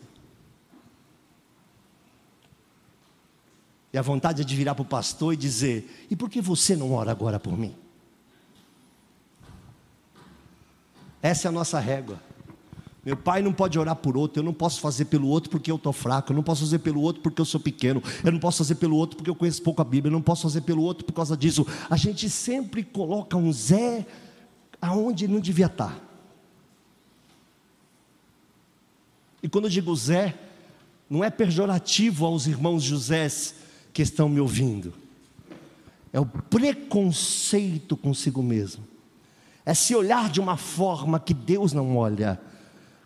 E 3.92 3.98
a 3.98 4.02
vontade 4.04 4.44
é 4.44 4.46
de 4.46 4.56
virar 4.56 4.76
para 4.76 4.84
o 4.84 4.86
pastor 4.86 5.34
e 5.34 5.38
dizer: 5.38 6.06
E 6.08 6.16
por 6.16 6.30
que 6.30 6.40
você 6.40 6.76
não 6.76 6.94
ora 6.94 7.10
agora 7.10 7.40
por 7.40 7.58
mim? 7.58 7.74
Essa 11.24 11.48
é 11.48 11.50
a 11.50 11.52
nossa 11.54 11.80
régua. 11.80 12.22
Meu 13.06 13.16
pai 13.16 13.42
não 13.42 13.54
pode 13.54 13.80
orar 13.80 13.96
por 13.96 14.18
outro, 14.18 14.42
eu 14.42 14.44
não 14.44 14.54
posso 14.54 14.82
fazer 14.82 15.06
pelo 15.06 15.28
outro 15.30 15.50
porque 15.50 15.72
eu 15.72 15.78
estou 15.78 15.94
fraco, 15.94 16.32
eu 16.32 16.36
não 16.36 16.44
posso 16.44 16.62
fazer 16.62 16.80
pelo 16.80 17.02
outro 17.02 17.22
porque 17.22 17.40
eu 17.40 17.46
sou 17.46 17.60
pequeno, 17.60 18.04
eu 18.24 18.32
não 18.32 18.40
posso 18.40 18.58
fazer 18.60 18.76
pelo 18.76 18.96
outro 18.98 19.18
porque 19.18 19.30
eu 19.30 19.36
conheço 19.36 19.62
pouco 19.62 19.82
a 19.82 19.86
Bíblia, 19.86 20.10
eu 20.10 20.14
não 20.14 20.22
posso 20.22 20.44
fazer 20.44 20.62
pelo 20.62 20.82
outro 20.82 21.06
por 21.06 21.14
causa 21.14 21.36
disso. 21.36 21.66
A 21.90 21.96
gente 21.96 22.30
sempre 22.30 22.84
coloca 22.84 23.38
um 23.38 23.52
Zé 23.52 24.06
aonde 24.82 25.28
não 25.28 25.40
devia 25.40 25.68
estar. 25.68 25.98
E 29.42 29.50
quando 29.50 29.66
eu 29.66 29.70
digo 29.72 29.94
Zé, 29.96 30.38
não 31.10 31.24
é 31.24 31.30
pejorativo 31.30 32.26
aos 32.26 32.48
irmãos 32.48 32.84
Josés 32.84 33.56
que 33.94 34.02
estão 34.02 34.28
me 34.28 34.40
ouvindo, 34.40 34.94
é 36.12 36.20
o 36.20 36.26
preconceito 36.26 37.96
consigo 37.98 38.42
mesmo 38.42 38.93
é 39.66 39.74
se 39.74 39.96
olhar 39.96 40.30
de 40.30 40.40
uma 40.40 40.58
forma 40.58 41.20
que 41.20 41.34
Deus 41.34 41.74
não 41.74 41.96
olha. 41.98 42.40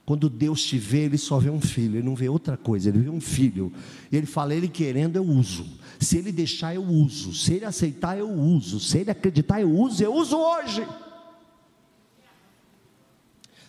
Quando 0.05 0.29
Deus 0.29 0.63
te 0.63 0.77
vê, 0.77 0.99
Ele 0.99 1.17
só 1.17 1.37
vê 1.37 1.49
um 1.49 1.59
filho, 1.59 1.97
Ele 1.97 2.05
não 2.05 2.15
vê 2.15 2.29
outra 2.29 2.55
coisa, 2.55 2.87
Ele 2.89 2.99
vê 2.99 3.09
um 3.09 3.19
filho. 3.19 3.73
E 4.11 4.15
Ele 4.15 4.25
fala: 4.25 4.55
Ele 4.55 4.67
querendo, 4.67 5.17
eu 5.17 5.23
uso. 5.23 5.67
Se 5.99 6.17
Ele 6.17 6.31
deixar, 6.31 6.73
eu 6.73 6.83
uso. 6.83 7.33
Se 7.33 7.53
Ele 7.53 7.65
aceitar, 7.65 8.17
eu 8.17 8.29
uso. 8.29 8.79
Se 8.79 8.99
Ele 8.99 9.11
acreditar, 9.11 9.59
eu 9.59 9.69
uso. 9.69 10.01
Eu 10.01 10.13
uso 10.13 10.37
hoje. 10.37 10.87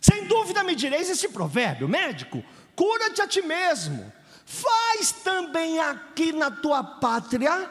Sem 0.01 0.29
dúvida 0.29 0.63
me 0.63 0.77
direis 0.77 1.11
esse 1.11 1.29
provérbio, 1.29 1.89
médico: 1.89 2.43
cura-te 2.77 3.21
a 3.21 3.27
ti 3.27 3.43
mesmo. 3.43 4.13
Faz 4.47 5.13
também 5.13 5.79
aqui 5.81 6.33
na 6.33 6.51
tua 6.51 6.83
pátria 6.83 7.69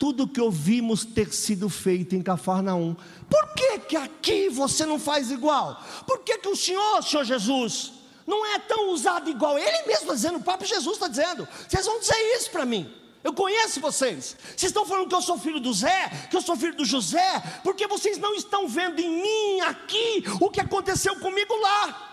tudo 0.00 0.26
que 0.26 0.40
ouvimos 0.40 1.04
ter 1.04 1.30
sido 1.30 1.68
feito 1.68 2.16
em 2.16 2.22
Cafarnaum. 2.22 2.96
Por 3.28 3.54
que, 3.54 3.78
que 3.80 3.96
aqui 3.96 4.48
você 4.48 4.86
não 4.86 4.98
faz 4.98 5.30
igual? 5.30 5.78
Por 6.06 6.20
que, 6.20 6.38
que 6.38 6.48
o 6.48 6.56
Senhor, 6.56 7.02
Senhor 7.02 7.22
Jesus, 7.22 7.92
não 8.26 8.46
é 8.46 8.58
tão 8.58 8.88
usado 8.92 9.28
igual? 9.28 9.58
Ele 9.58 9.86
mesmo 9.86 10.10
dizendo, 10.10 10.38
o 10.38 10.42
próprio 10.42 10.66
Jesus 10.66 10.94
está 10.94 11.06
dizendo. 11.06 11.46
Vocês 11.68 11.84
vão 11.84 12.00
dizer 12.00 12.16
isso 12.34 12.50
para 12.50 12.64
mim. 12.64 12.90
Eu 13.22 13.34
conheço 13.34 13.78
vocês. 13.78 14.34
Vocês 14.56 14.70
estão 14.70 14.86
falando 14.86 15.06
que 15.06 15.14
eu 15.14 15.20
sou 15.20 15.38
filho 15.38 15.60
do 15.60 15.74
Zé, 15.74 16.08
que 16.30 16.36
eu 16.36 16.40
sou 16.40 16.56
filho 16.56 16.74
do 16.74 16.86
José, 16.86 17.60
porque 17.62 17.86
vocês 17.86 18.16
não 18.16 18.34
estão 18.34 18.66
vendo 18.66 19.00
em 19.00 19.22
mim 19.22 19.60
aqui 19.60 20.24
o 20.40 20.48
que 20.48 20.62
aconteceu 20.62 21.14
comigo 21.16 21.54
lá. 21.56 22.06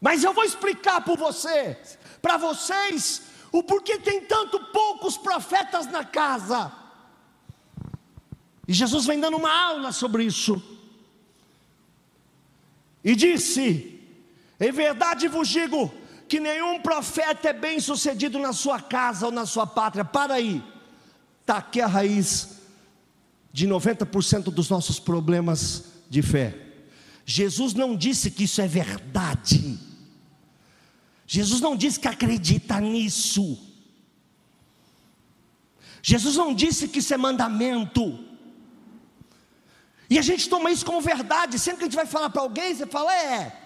Mas 0.00 0.24
eu 0.24 0.34
vou 0.34 0.42
explicar 0.42 1.00
para 1.02 1.14
vocês, 1.14 1.96
para 2.20 2.36
vocês, 2.36 3.22
o 3.52 3.62
porquê 3.62 3.98
tem 3.98 4.22
tanto 4.22 4.58
poucos 4.72 5.18
profetas 5.18 5.86
na 5.86 6.04
casa. 6.04 6.72
E 8.66 8.72
Jesus 8.72 9.04
vem 9.04 9.20
dando 9.20 9.36
uma 9.36 9.52
aula 9.52 9.92
sobre 9.92 10.24
isso. 10.24 10.60
E 13.04 13.14
disse: 13.14 14.00
Em 14.58 14.72
verdade 14.72 15.28
vos 15.28 15.48
digo 15.48 15.92
que 16.26 16.40
nenhum 16.40 16.80
profeta 16.80 17.50
é 17.50 17.52
bem 17.52 17.78
sucedido 17.78 18.38
na 18.38 18.54
sua 18.54 18.80
casa 18.80 19.26
ou 19.26 19.32
na 19.32 19.44
sua 19.44 19.66
pátria. 19.66 20.02
Para 20.02 20.34
aí, 20.34 20.64
está 21.42 21.58
aqui 21.58 21.78
a 21.80 21.86
raiz 21.86 22.62
de 23.52 23.68
90% 23.68 24.44
dos 24.44 24.70
nossos 24.70 24.98
problemas 24.98 25.92
de 26.08 26.22
fé. 26.22 26.56
Jesus 27.26 27.74
não 27.74 27.94
disse 27.94 28.30
que 28.30 28.44
isso 28.44 28.62
é 28.62 28.66
verdade. 28.66 29.91
Jesus 31.34 31.62
não 31.62 31.74
disse 31.74 31.98
que 31.98 32.06
acredita 32.06 32.78
nisso. 32.78 33.58
Jesus 36.02 36.36
não 36.36 36.54
disse 36.54 36.86
que 36.86 36.98
isso 36.98 37.14
é 37.14 37.16
mandamento. 37.16 38.22
E 40.10 40.18
a 40.18 40.20
gente 40.20 40.46
toma 40.46 40.70
isso 40.70 40.84
como 40.84 41.00
verdade. 41.00 41.58
Sempre 41.58 41.78
que 41.78 41.84
a 41.84 41.86
gente 41.86 41.96
vai 41.96 42.04
falar 42.04 42.28
para 42.28 42.42
alguém, 42.42 42.74
você 42.74 42.86
fala, 42.86 43.16
é. 43.16 43.58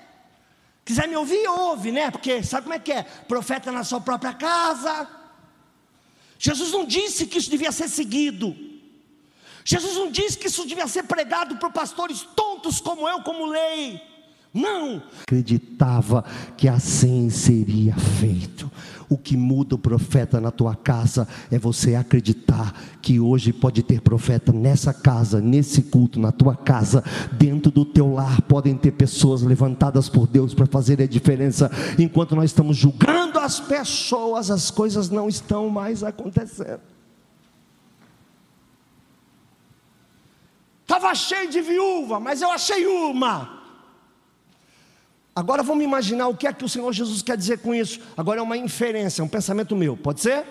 Quiser 0.85 1.09
me 1.09 1.17
ouvir, 1.17 1.45
ouve, 1.49 1.91
né? 1.91 2.09
Porque 2.09 2.41
sabe 2.41 2.67
como 2.67 2.75
é 2.75 2.79
que 2.79 2.93
é? 2.93 3.03
Profeta 3.03 3.73
na 3.73 3.83
sua 3.83 4.01
própria 4.01 4.33
casa. 4.33 5.09
Jesus 6.39 6.71
não 6.71 6.85
disse 6.85 7.27
que 7.27 7.39
isso 7.39 7.51
devia 7.51 7.73
ser 7.73 7.89
seguido. 7.89 8.57
Jesus 9.65 9.97
não 9.97 10.09
disse 10.09 10.39
que 10.39 10.47
isso 10.47 10.65
devia 10.69 10.87
ser 10.87 11.03
pregado 11.03 11.57
por 11.57 11.73
pastores 11.73 12.21
tontos 12.37 12.81
como 12.81 13.09
eu, 13.09 13.25
como 13.25 13.45
lei. 13.45 14.01
Não. 14.57 15.03
Acreditava 15.23 16.25
que 16.57 16.67
assim 16.67 17.29
seria 17.29 17.95
feito. 17.95 18.71
O 19.07 19.19
que 19.19 19.37
muda 19.37 19.75
o 19.75 19.79
profeta 19.79 20.41
na 20.41 20.51
tua 20.51 20.75
casa 20.75 21.29
é 21.51 21.59
você 21.59 21.95
acreditar 21.95 22.75
que 23.03 23.21
hoje 23.21 23.53
pode 23.53 23.83
ter 23.83 24.01
profeta 24.01 24.53
nessa 24.53 24.95
casa, 24.95 25.41
nesse 25.41 25.83
culto, 25.83 26.19
na 26.19 26.33
tua 26.33 26.57
casa, 26.57 27.05
dentro 27.33 27.71
do 27.71 27.85
teu 27.85 28.15
lar, 28.15 28.41
podem 28.43 28.75
ter 28.75 28.93
pessoas 28.93 29.43
levantadas 29.43 30.09
por 30.09 30.27
Deus 30.27 30.55
para 30.55 30.67
fazer 30.67 31.01
a 31.03 31.07
diferença. 31.07 31.71
Enquanto 31.99 32.35
nós 32.35 32.47
estamos 32.47 32.79
julgando 32.79 33.39
as 33.39 33.61
pessoas, 33.61 34.51
as 34.51 34.71
coisas 34.71 35.11
não 35.11 35.29
estão 35.29 35.69
mais 35.69 36.03
acontecendo. 36.03 36.81
Estava 40.83 41.15
cheio 41.15 41.51
de 41.51 41.61
viúva, 41.61 42.19
mas 42.19 42.41
eu 42.41 42.51
achei 42.51 42.87
uma. 42.87 43.56
Agora 45.37 45.63
vamos 45.63 45.85
imaginar 45.85 46.29
o 46.29 46.35
que 46.35 46.47
é 46.47 46.53
que 46.53 46.65
o 46.65 46.69
Senhor 46.69 46.91
Jesus 46.95 47.21
quer 47.21 47.37
dizer 47.37 47.59
com 47.59 47.75
isso. 47.75 48.01
Agora 48.17 48.41
é 48.41 48.43
uma 48.43 48.57
inferência, 48.57 49.21
é 49.21 49.25
um 49.25 49.29
pensamento 49.29 49.77
meu, 49.77 49.95
pode 49.95 50.23
ser? 50.23 50.47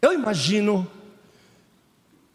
Eu 0.00 0.14
imagino 0.14 0.90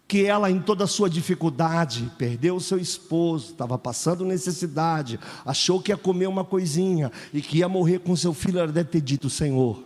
que 0.08 0.26
ela, 0.26 0.52
em 0.52 0.60
toda 0.60 0.84
a 0.84 0.88
sua 0.88 1.10
dificuldade, 1.10 2.12
perdeu 2.20 2.56
o 2.56 2.62
seu 2.62 2.78
esposo, 2.78 3.52
estava 3.52 3.80
passando 3.80 4.24
necessidade, 4.24 5.20
achou 5.44 5.82
que 5.82 5.92
ia 5.92 5.98
comer 5.98 6.28
uma 6.28 6.46
coisinha 6.46 7.12
e 7.34 7.42
que 7.42 7.58
ia 7.58 7.68
morrer 7.68 7.98
com 7.98 8.16
seu 8.16 8.32
filho. 8.32 8.60
Ela 8.60 8.72
deve 8.72 8.90
ter 8.90 9.02
dito: 9.02 9.28
Senhor, 9.28 9.84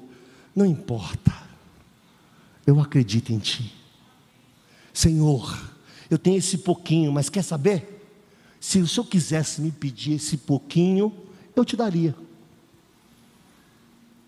não 0.53 0.65
importa, 0.65 1.33
eu 2.67 2.77
acredito 2.81 3.31
em 3.31 3.39
Ti. 3.39 3.73
Senhor, 4.93 5.57
eu 6.09 6.17
tenho 6.17 6.37
esse 6.37 6.57
pouquinho, 6.57 7.09
mas 7.09 7.29
quer 7.29 7.41
saber? 7.41 7.90
Se 8.61 8.79
o 8.79 8.87
Senhor 8.87 9.07
quisesse 9.07 9.59
me 9.59 9.71
pedir 9.71 10.13
esse 10.13 10.37
pouquinho, 10.37 11.11
eu 11.55 11.65
te 11.65 11.75
daria. 11.75 12.15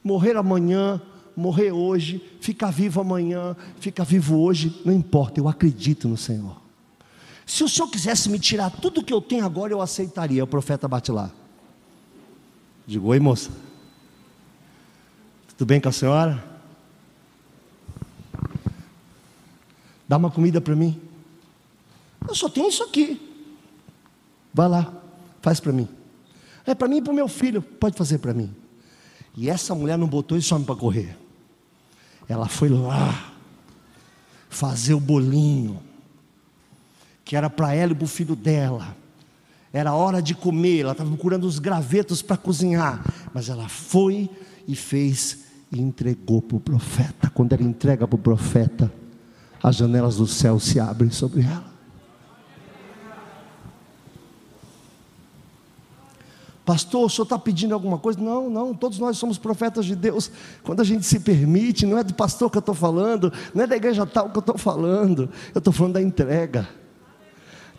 Morrer 0.03 0.35
amanhã, 0.35 0.99
morrer 1.37 1.71
hoje, 1.71 2.19
ficar 2.41 2.71
vivo 2.71 2.99
amanhã, 2.99 3.55
ficar 3.79 4.03
vivo 4.03 4.39
hoje, 4.39 4.81
não 4.83 4.91
importa, 4.91 5.39
eu 5.39 5.47
acredito 5.47 6.07
no 6.07 6.17
Senhor. 6.17 6.59
Se 7.45 7.63
o 7.63 7.69
Senhor 7.69 7.87
quisesse 7.89 8.27
me 8.27 8.39
tirar 8.39 8.71
tudo 8.71 9.03
que 9.03 9.13
eu 9.13 9.21
tenho 9.21 9.45
agora, 9.45 9.71
eu 9.71 9.79
aceitaria. 9.79 10.43
O 10.43 10.47
profeta 10.47 10.87
bate 10.87 11.11
lá. 11.11 11.29
Digo, 12.87 13.09
oi 13.09 13.19
moça. 13.19 13.51
Tudo 15.49 15.67
bem 15.67 15.79
com 15.79 15.89
a 15.89 15.91
senhora? 15.91 16.43
Dá 20.07 20.17
uma 20.17 20.31
comida 20.31 20.59
para 20.59 20.75
mim. 20.75 20.99
Eu 22.27 22.33
só 22.33 22.49
tenho 22.49 22.69
isso 22.69 22.81
aqui. 22.81 23.32
Vai 24.53 24.69
lá, 24.69 24.93
faz 25.41 25.60
para 25.60 25.72
mim. 25.72 25.88
É 26.65 26.75
para 26.75 26.88
mim 26.88 26.98
e 26.98 27.01
para 27.01 27.12
o 27.12 27.15
meu 27.15 27.27
filho, 27.27 27.62
pode 27.62 27.98
fazer 27.98 28.19
para 28.19 28.33
mim. 28.33 28.53
E 29.36 29.50
essa 29.50 29.74
mulher 29.74 29.98
não 29.98 30.07
botou 30.07 30.38
esse 30.38 30.53
homem 30.53 30.65
para 30.65 30.75
correr. 30.75 31.17
Ela 32.27 32.48
foi 32.48 32.69
lá 32.69 33.33
fazer 34.50 34.93
o 34.93 35.00
bolinho, 35.00 35.81
que 37.25 37.36
era 37.36 37.50
para 37.50 37.74
ela 37.74 37.91
e 37.91 37.95
para 37.95 38.05
o 38.05 38.07
filho 38.07 38.36
dela. 38.36 38.95
Era 39.74 39.93
hora 39.93 40.22
de 40.22 40.36
comer, 40.36 40.81
ela 40.81 40.91
estava 40.91 41.10
procurando 41.10 41.45
os 41.45 41.57
gravetos 41.57 42.22
para 42.22 42.38
cozinhar. 42.38 43.03
Mas 43.33 43.50
ela 43.50 43.67
foi 43.67 44.29
e 44.67 44.75
fez 44.75 45.39
e 45.72 45.81
entregou 45.81 46.41
para 46.41 46.57
o 46.57 46.60
profeta. 46.60 47.29
Quando 47.31 47.53
ela 47.53 47.63
entrega 47.63 48.07
para 48.07 48.15
o 48.15 48.19
profeta, 48.19 48.93
as 49.62 49.75
janelas 49.75 50.17
do 50.17 50.27
céu 50.27 50.60
se 50.60 50.79
abrem 50.79 51.10
sobre 51.10 51.41
ela. 51.41 51.73
Pastor, 56.65 57.05
o 57.05 57.10
senhor 57.10 57.24
está 57.24 57.38
pedindo 57.38 57.74
alguma 57.74 57.98
coisa? 57.98 58.20
Não, 58.20 58.50
não, 58.50 58.74
todos 58.74 58.98
nós 59.00 59.17
somos 59.17 59.38
profetas 59.38 59.86
de 59.86 59.96
Deus. 59.96 60.32
Quando 60.63 60.82
a 60.82 60.84
gente 60.84 61.05
se 61.05 61.20
permite, 61.20 61.86
não 61.86 61.98
é 61.98 62.03
do 62.03 62.13
pastor 62.13 62.50
que 62.50 62.58
eu 62.58 62.62
estou 62.62 62.75
falando, 62.75 63.32
não 63.53 63.63
é 63.63 63.67
da 63.67 63.75
igreja 63.75 64.05
tal 64.05 64.29
que 64.29 64.38
eu 64.38 64.41
estou 64.41 64.58
falando, 64.58 65.29
eu 65.53 65.60
estou 65.60 65.74
falando 65.74 65.93
da 65.93 66.01
entrega 66.01 66.67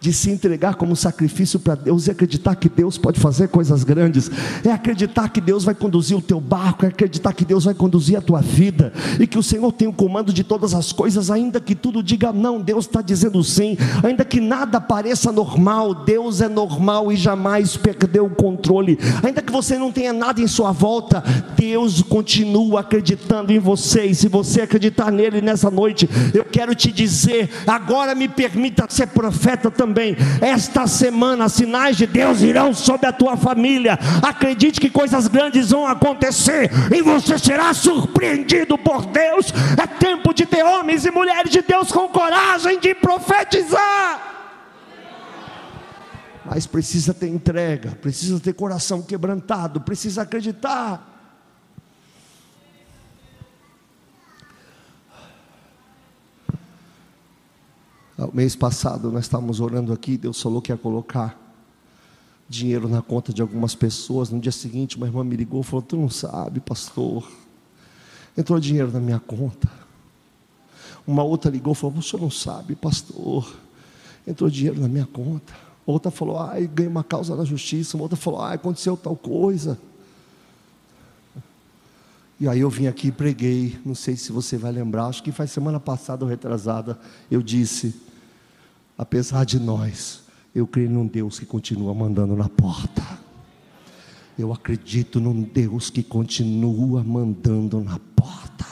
de 0.04 0.12
se 0.12 0.30
entregar 0.30 0.74
como 0.74 0.94
sacrifício 0.94 1.58
para 1.58 1.74
Deus 1.74 2.06
e 2.06 2.10
acreditar 2.10 2.54
que 2.56 2.68
Deus 2.68 2.98
pode 2.98 3.18
fazer 3.18 3.48
coisas 3.48 3.84
grandes, 3.84 4.30
é 4.62 4.70
acreditar 4.70 5.30
que 5.30 5.40
Deus 5.40 5.64
vai 5.64 5.74
conduzir 5.74 6.14
o 6.14 6.20
teu 6.20 6.38
barco, 6.38 6.84
é 6.84 6.88
acreditar 6.88 7.32
que 7.32 7.42
Deus 7.42 7.64
vai 7.64 7.72
conduzir 7.72 8.18
a 8.18 8.20
tua 8.20 8.42
vida 8.42 8.92
e 9.18 9.26
que 9.26 9.38
o 9.38 9.42
Senhor 9.42 9.72
tem 9.72 9.88
o 9.88 9.94
comando 9.94 10.30
de 10.30 10.44
todas 10.44 10.74
as 10.74 10.92
coisas, 10.92 11.30
ainda 11.30 11.58
que 11.58 11.74
tudo 11.74 12.02
diga 12.02 12.34
não, 12.34 12.60
Deus 12.60 12.84
está 12.84 13.00
dizendo 13.00 13.42
sim, 13.42 13.78
ainda 14.02 14.26
que 14.26 14.42
nada 14.42 14.78
pareça 14.78 15.32
normal, 15.32 15.94
Deus 15.94 16.42
é 16.42 16.50
normal 16.50 17.10
e 17.10 17.16
jamais 17.16 17.74
perdeu 17.74 18.26
o 18.26 18.34
controle, 18.34 18.98
ainda 19.22 19.40
que 19.40 19.50
você 19.50 19.78
não 19.78 19.90
tenha 19.90 20.12
nada 20.12 20.38
em 20.38 20.46
sua 20.46 20.70
volta, 20.70 21.24
Deus 21.56 22.02
continua 22.02 22.80
acreditando 22.80 23.54
em 23.54 23.58
você, 23.58 24.04
e 24.04 24.14
se 24.14 24.28
você 24.28 24.60
acreditar 24.60 25.10
nele 25.10 25.40
nessa 25.40 25.70
noite, 25.70 26.06
eu 26.34 26.44
quero 26.44 26.74
te 26.74 26.92
dizer, 26.92 27.48
agora 27.66 28.14
me 28.14 28.28
permita 28.28 28.84
ser 28.90 29.06
profeta 29.06 29.70
também 29.70 29.93
também. 29.94 30.16
Esta 30.40 30.88
semana, 30.88 31.48
sinais 31.48 31.96
de 31.96 32.06
Deus 32.06 32.42
irão 32.42 32.74
sobre 32.74 33.06
a 33.06 33.12
tua 33.12 33.36
família. 33.36 33.96
Acredite 34.20 34.80
que 34.80 34.90
coisas 34.90 35.28
grandes 35.28 35.70
vão 35.70 35.86
acontecer 35.86 36.68
e 36.92 37.00
você 37.00 37.38
será 37.38 37.72
surpreendido 37.72 38.76
por 38.76 39.06
Deus. 39.06 39.52
É 39.80 39.86
tempo 39.86 40.34
de 40.34 40.44
ter 40.44 40.64
homens 40.64 41.06
e 41.06 41.10
mulheres 41.12 41.50
de 41.50 41.62
Deus 41.62 41.92
com 41.92 42.08
coragem 42.08 42.80
de 42.80 42.92
profetizar. 42.94 44.32
Mas 46.44 46.66
precisa 46.66 47.14
ter 47.14 47.28
entrega, 47.28 47.92
precisa 48.02 48.38
ter 48.40 48.52
coração 48.52 49.00
quebrantado, 49.00 49.80
precisa 49.80 50.22
acreditar. 50.22 51.13
O 58.16 58.30
mês 58.32 58.54
passado 58.54 59.10
nós 59.10 59.24
estávamos 59.24 59.58
orando 59.58 59.92
aqui, 59.92 60.16
Deus 60.16 60.40
falou 60.40 60.62
que 60.62 60.70
ia 60.70 60.76
colocar 60.76 61.40
dinheiro 62.48 62.88
na 62.88 63.02
conta 63.02 63.32
de 63.32 63.42
algumas 63.42 63.74
pessoas. 63.74 64.30
No 64.30 64.38
dia 64.38 64.52
seguinte, 64.52 64.96
uma 64.96 65.06
irmã 65.06 65.24
me 65.24 65.34
ligou 65.34 65.62
e 65.62 65.64
falou: 65.64 65.82
Tu 65.82 65.96
não 65.96 66.08
sabe, 66.08 66.60
pastor, 66.60 67.28
entrou 68.38 68.60
dinheiro 68.60 68.92
na 68.92 69.00
minha 69.00 69.18
conta. 69.18 69.68
Uma 71.04 71.24
outra 71.24 71.50
ligou 71.50 71.72
e 71.72 71.76
falou: 71.76 72.00
senhor 72.00 72.22
não 72.22 72.30
sabe, 72.30 72.76
pastor, 72.76 73.52
entrou 74.26 74.48
dinheiro 74.48 74.80
na 74.80 74.88
minha 74.88 75.06
conta. 75.06 75.52
Outra 75.84 76.10
falou: 76.10 76.38
Ai, 76.38 76.68
ganhei 76.68 76.90
uma 76.90 77.02
causa 77.02 77.34
na 77.34 77.44
justiça. 77.44 77.96
Uma 77.96 78.04
outra 78.04 78.16
falou: 78.16 78.42
Ai, 78.42 78.54
aconteceu 78.54 78.96
tal 78.96 79.16
coisa. 79.16 79.76
E 82.38 82.48
aí 82.48 82.60
eu 82.60 82.70
vim 82.70 82.88
aqui 82.88 83.08
e 83.08 83.12
preguei, 83.12 83.78
não 83.86 83.94
sei 83.94 84.16
se 84.16 84.32
você 84.32 84.56
vai 84.56 84.72
lembrar, 84.72 85.06
acho 85.06 85.22
que 85.22 85.30
faz 85.30 85.52
semana 85.52 85.78
passada 85.78 86.24
ou 86.24 86.30
retrasada, 86.30 86.98
eu 87.30 87.40
disse: 87.40 87.94
apesar 88.96 89.44
de 89.44 89.58
nós, 89.58 90.22
eu 90.54 90.66
creio 90.66 90.90
num 90.90 91.06
Deus 91.06 91.38
que 91.38 91.46
continua 91.46 91.94
mandando 91.94 92.36
na 92.36 92.48
porta. 92.48 93.02
Eu 94.38 94.52
acredito 94.52 95.20
num 95.20 95.42
Deus 95.42 95.90
que 95.90 96.02
continua 96.02 97.02
mandando 97.04 97.80
na 97.80 97.98
porta. 98.16 98.66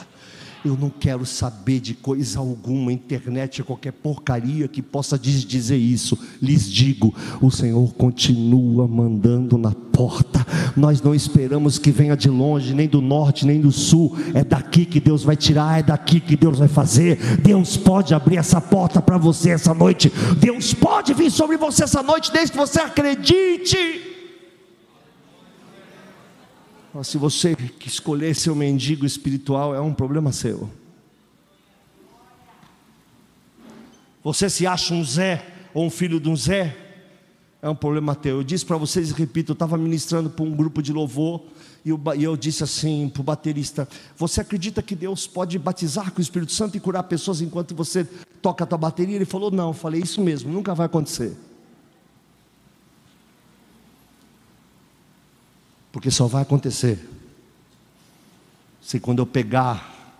Eu 0.63 0.77
não 0.77 0.89
quero 0.89 1.25
saber 1.25 1.81
de 1.81 1.93
coisa 1.93 2.39
alguma, 2.39 2.91
internet, 2.91 3.63
qualquer 3.63 3.91
porcaria 3.91 4.67
que 4.67 4.81
possa 4.81 5.19
dizer 5.19 5.77
isso. 5.77 6.17
Lhes 6.41 6.69
digo: 6.69 7.13
o 7.41 7.51
Senhor 7.51 7.93
continua 7.95 8.87
mandando 8.87 9.57
na 9.57 9.71
porta. 9.71 10.32
Nós 10.75 11.01
não 11.01 11.13
esperamos 11.13 11.77
que 11.77 11.91
venha 11.91 12.15
de 12.15 12.29
longe, 12.29 12.73
nem 12.73 12.87
do 12.87 13.01
norte, 13.01 13.45
nem 13.45 13.59
do 13.59 13.71
sul. 13.71 14.15
É 14.33 14.43
daqui 14.43 14.85
que 14.85 14.99
Deus 14.99 15.23
vai 15.23 15.35
tirar, 15.35 15.79
é 15.79 15.83
daqui 15.83 16.19
que 16.19 16.35
Deus 16.35 16.59
vai 16.59 16.67
fazer. 16.67 17.37
Deus 17.37 17.77
pode 17.77 18.13
abrir 18.13 18.37
essa 18.37 18.59
porta 18.59 19.01
para 19.01 19.17
você 19.17 19.51
essa 19.51 19.73
noite. 19.73 20.11
Deus 20.39 20.73
pode 20.73 21.13
vir 21.13 21.31
sobre 21.31 21.57
você 21.57 21.83
essa 21.83 22.03
noite, 22.03 22.31
desde 22.31 22.51
que 22.51 22.57
você 22.57 22.79
acredite. 22.79 24.13
Se 27.03 27.17
você 27.17 27.57
escolher 27.85 28.35
ser 28.35 28.51
um 28.51 28.55
mendigo 28.55 29.05
espiritual, 29.05 29.73
é 29.73 29.81
um 29.81 29.93
problema 29.93 30.31
seu. 30.31 30.69
Você 34.23 34.49
se 34.49 34.67
acha 34.67 34.93
um 34.93 35.03
Zé 35.03 35.45
ou 35.73 35.85
um 35.85 35.89
filho 35.89 36.19
de 36.19 36.29
um 36.29 36.35
Zé, 36.35 36.77
é 37.63 37.69
um 37.69 37.75
problema 37.75 38.13
teu. 38.13 38.35
Eu 38.35 38.43
disse 38.43 38.65
para 38.65 38.75
vocês 38.75 39.11
repito, 39.11 39.53
eu 39.53 39.53
estava 39.53 39.77
ministrando 39.77 40.29
para 40.29 40.43
um 40.43 40.51
grupo 40.51 40.83
de 40.83 40.91
louvor 40.91 41.41
e 41.85 41.89
eu, 41.89 42.01
e 42.17 42.23
eu 42.23 42.35
disse 42.35 42.61
assim 42.61 43.07
para 43.07 43.21
o 43.21 43.23
baterista: 43.23 43.87
Você 44.17 44.41
acredita 44.41 44.81
que 44.83 44.93
Deus 44.93 45.25
pode 45.25 45.57
batizar 45.57 46.11
com 46.11 46.19
o 46.19 46.21
Espírito 46.21 46.51
Santo 46.51 46.75
e 46.75 46.79
curar 46.81 47.03
pessoas 47.03 47.39
enquanto 47.39 47.73
você 47.73 48.03
toca 48.41 48.65
a 48.65 48.67
tua 48.67 48.77
bateria? 48.77 49.15
Ele 49.15 49.23
falou: 49.23 49.49
Não, 49.49 49.69
eu 49.69 49.73
falei 49.73 50.01
isso 50.01 50.21
mesmo, 50.21 50.51
nunca 50.51 50.75
vai 50.75 50.87
acontecer. 50.87 51.37
Porque 55.89 56.11
só 56.11 56.27
vai 56.27 56.41
acontecer 56.41 56.99
se 58.81 58.99
quando 58.99 59.19
eu 59.19 59.25
pegar 59.25 60.19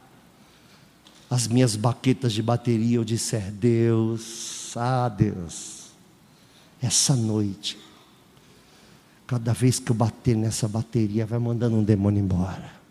as 1.30 1.46
minhas 1.46 1.76
baquetas 1.76 2.32
de 2.32 2.42
bateria 2.42 2.96
eu 2.96 3.04
disser: 3.04 3.52
Deus, 3.52 4.72
ah 4.78 5.10
Deus, 5.10 5.83
essa 6.86 7.16
noite, 7.16 7.78
cada 9.26 9.54
vez 9.54 9.80
que 9.80 9.92
eu 9.92 9.96
bater 9.96 10.36
nessa 10.36 10.68
bateria, 10.68 11.26
vai 11.26 11.40
mandando 11.40 11.76
um 11.76 11.84
demônio 11.84 12.22
embora 12.22 12.84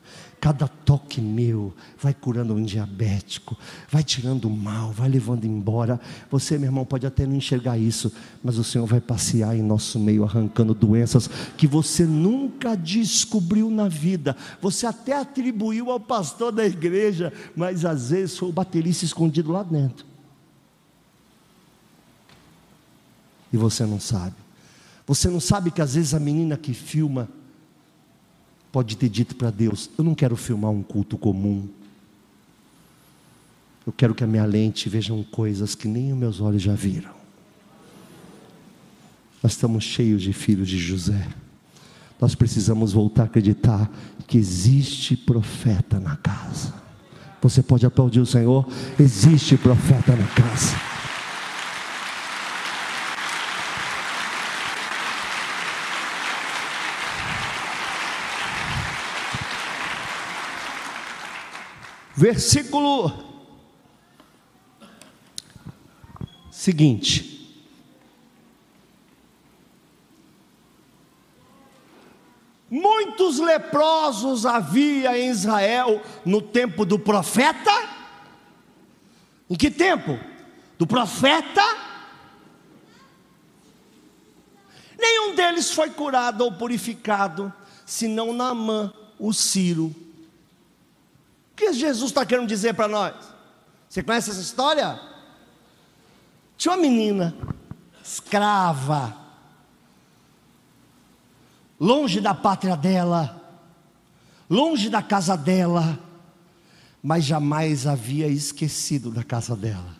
Cada 0.42 0.66
toque 0.66 1.20
meu 1.20 1.72
vai 2.00 2.12
curando 2.12 2.52
um 2.52 2.64
diabético, 2.64 3.56
vai 3.88 4.02
tirando 4.02 4.46
o 4.46 4.50
mal, 4.50 4.90
vai 4.90 5.08
levando 5.08 5.44
embora. 5.44 6.00
Você, 6.32 6.58
meu 6.58 6.66
irmão, 6.66 6.84
pode 6.84 7.06
até 7.06 7.24
não 7.24 7.36
enxergar 7.36 7.78
isso, 7.78 8.12
mas 8.42 8.58
o 8.58 8.64
Senhor 8.64 8.84
vai 8.84 9.00
passear 9.00 9.56
em 9.56 9.62
nosso 9.62 10.00
meio, 10.00 10.24
arrancando 10.24 10.74
doenças 10.74 11.30
que 11.56 11.68
você 11.68 12.04
nunca 12.04 12.76
descobriu 12.76 13.70
na 13.70 13.86
vida. 13.86 14.36
Você 14.60 14.84
até 14.84 15.16
atribuiu 15.16 15.92
ao 15.92 16.00
pastor 16.00 16.50
da 16.50 16.66
igreja, 16.66 17.32
mas 17.54 17.84
às 17.84 18.10
vezes 18.10 18.36
foi 18.36 18.48
o 18.48 18.52
baterista 18.52 19.04
escondido 19.04 19.52
lá 19.52 19.62
dentro. 19.62 20.11
E 23.52 23.56
você 23.56 23.84
não 23.84 24.00
sabe. 24.00 24.36
Você 25.06 25.28
não 25.28 25.40
sabe 25.40 25.70
que 25.70 25.82
às 25.82 25.94
vezes 25.94 26.14
a 26.14 26.20
menina 26.20 26.56
que 26.56 26.72
filma 26.72 27.28
pode 28.70 28.96
ter 28.96 29.08
dito 29.08 29.36
para 29.36 29.50
Deus: 29.50 29.90
Eu 29.98 30.04
não 30.04 30.14
quero 30.14 30.36
filmar 30.36 30.70
um 30.70 30.82
culto 30.82 31.18
comum. 31.18 31.68
Eu 33.86 33.92
quero 33.92 34.14
que 34.14 34.22
a 34.22 34.26
minha 34.26 34.44
lente 34.44 34.88
vejam 34.88 35.22
coisas 35.24 35.74
que 35.74 35.88
nem 35.88 36.12
os 36.12 36.18
meus 36.18 36.40
olhos 36.40 36.62
já 36.62 36.74
viram. 36.74 37.12
Nós 39.42 39.52
estamos 39.52 39.82
cheios 39.82 40.22
de 40.22 40.32
filhos 40.32 40.68
de 40.68 40.78
José. 40.78 41.28
Nós 42.20 42.36
precisamos 42.36 42.92
voltar 42.92 43.22
a 43.22 43.26
acreditar 43.26 43.90
que 44.28 44.38
existe 44.38 45.16
profeta 45.16 45.98
na 45.98 46.16
casa. 46.16 46.72
Você 47.40 47.60
pode 47.60 47.84
aplaudir 47.84 48.20
o 48.20 48.26
Senhor? 48.26 48.64
Existe 49.00 49.56
profeta 49.56 50.14
na 50.14 50.28
casa. 50.28 50.91
Versículo 62.14 63.32
seguinte. 66.50 67.32
Muitos 72.70 73.38
leprosos 73.38 74.46
havia 74.46 75.18
em 75.18 75.28
Israel 75.28 76.02
no 76.24 76.40
tempo 76.40 76.86
do 76.86 76.98
profeta. 76.98 77.70
Em 79.50 79.54
que 79.54 79.70
tempo? 79.70 80.18
Do 80.78 80.86
profeta. 80.86 81.62
Nenhum 84.98 85.34
deles 85.34 85.70
foi 85.72 85.90
curado 85.90 86.44
ou 86.44 86.52
purificado, 86.52 87.52
senão 87.84 88.32
Naamã, 88.32 88.92
o 89.18 89.32
Ciro, 89.32 89.94
que 91.62 91.72
Jesus 91.72 92.10
está 92.10 92.26
querendo 92.26 92.48
dizer 92.48 92.74
para 92.74 92.88
nós? 92.88 93.14
Você 93.88 94.02
conhece 94.02 94.30
essa 94.30 94.40
história? 94.40 95.00
Tinha 96.56 96.74
uma 96.74 96.80
menina, 96.80 97.34
escrava, 98.02 99.16
longe 101.78 102.20
da 102.20 102.34
pátria 102.34 102.76
dela, 102.76 103.40
longe 104.48 104.88
da 104.88 105.02
casa 105.02 105.36
dela, 105.36 105.98
mas 107.02 107.24
jamais 107.24 107.86
havia 107.86 108.28
esquecido 108.28 109.10
da 109.10 109.22
casa 109.22 109.56
dela. 109.56 109.96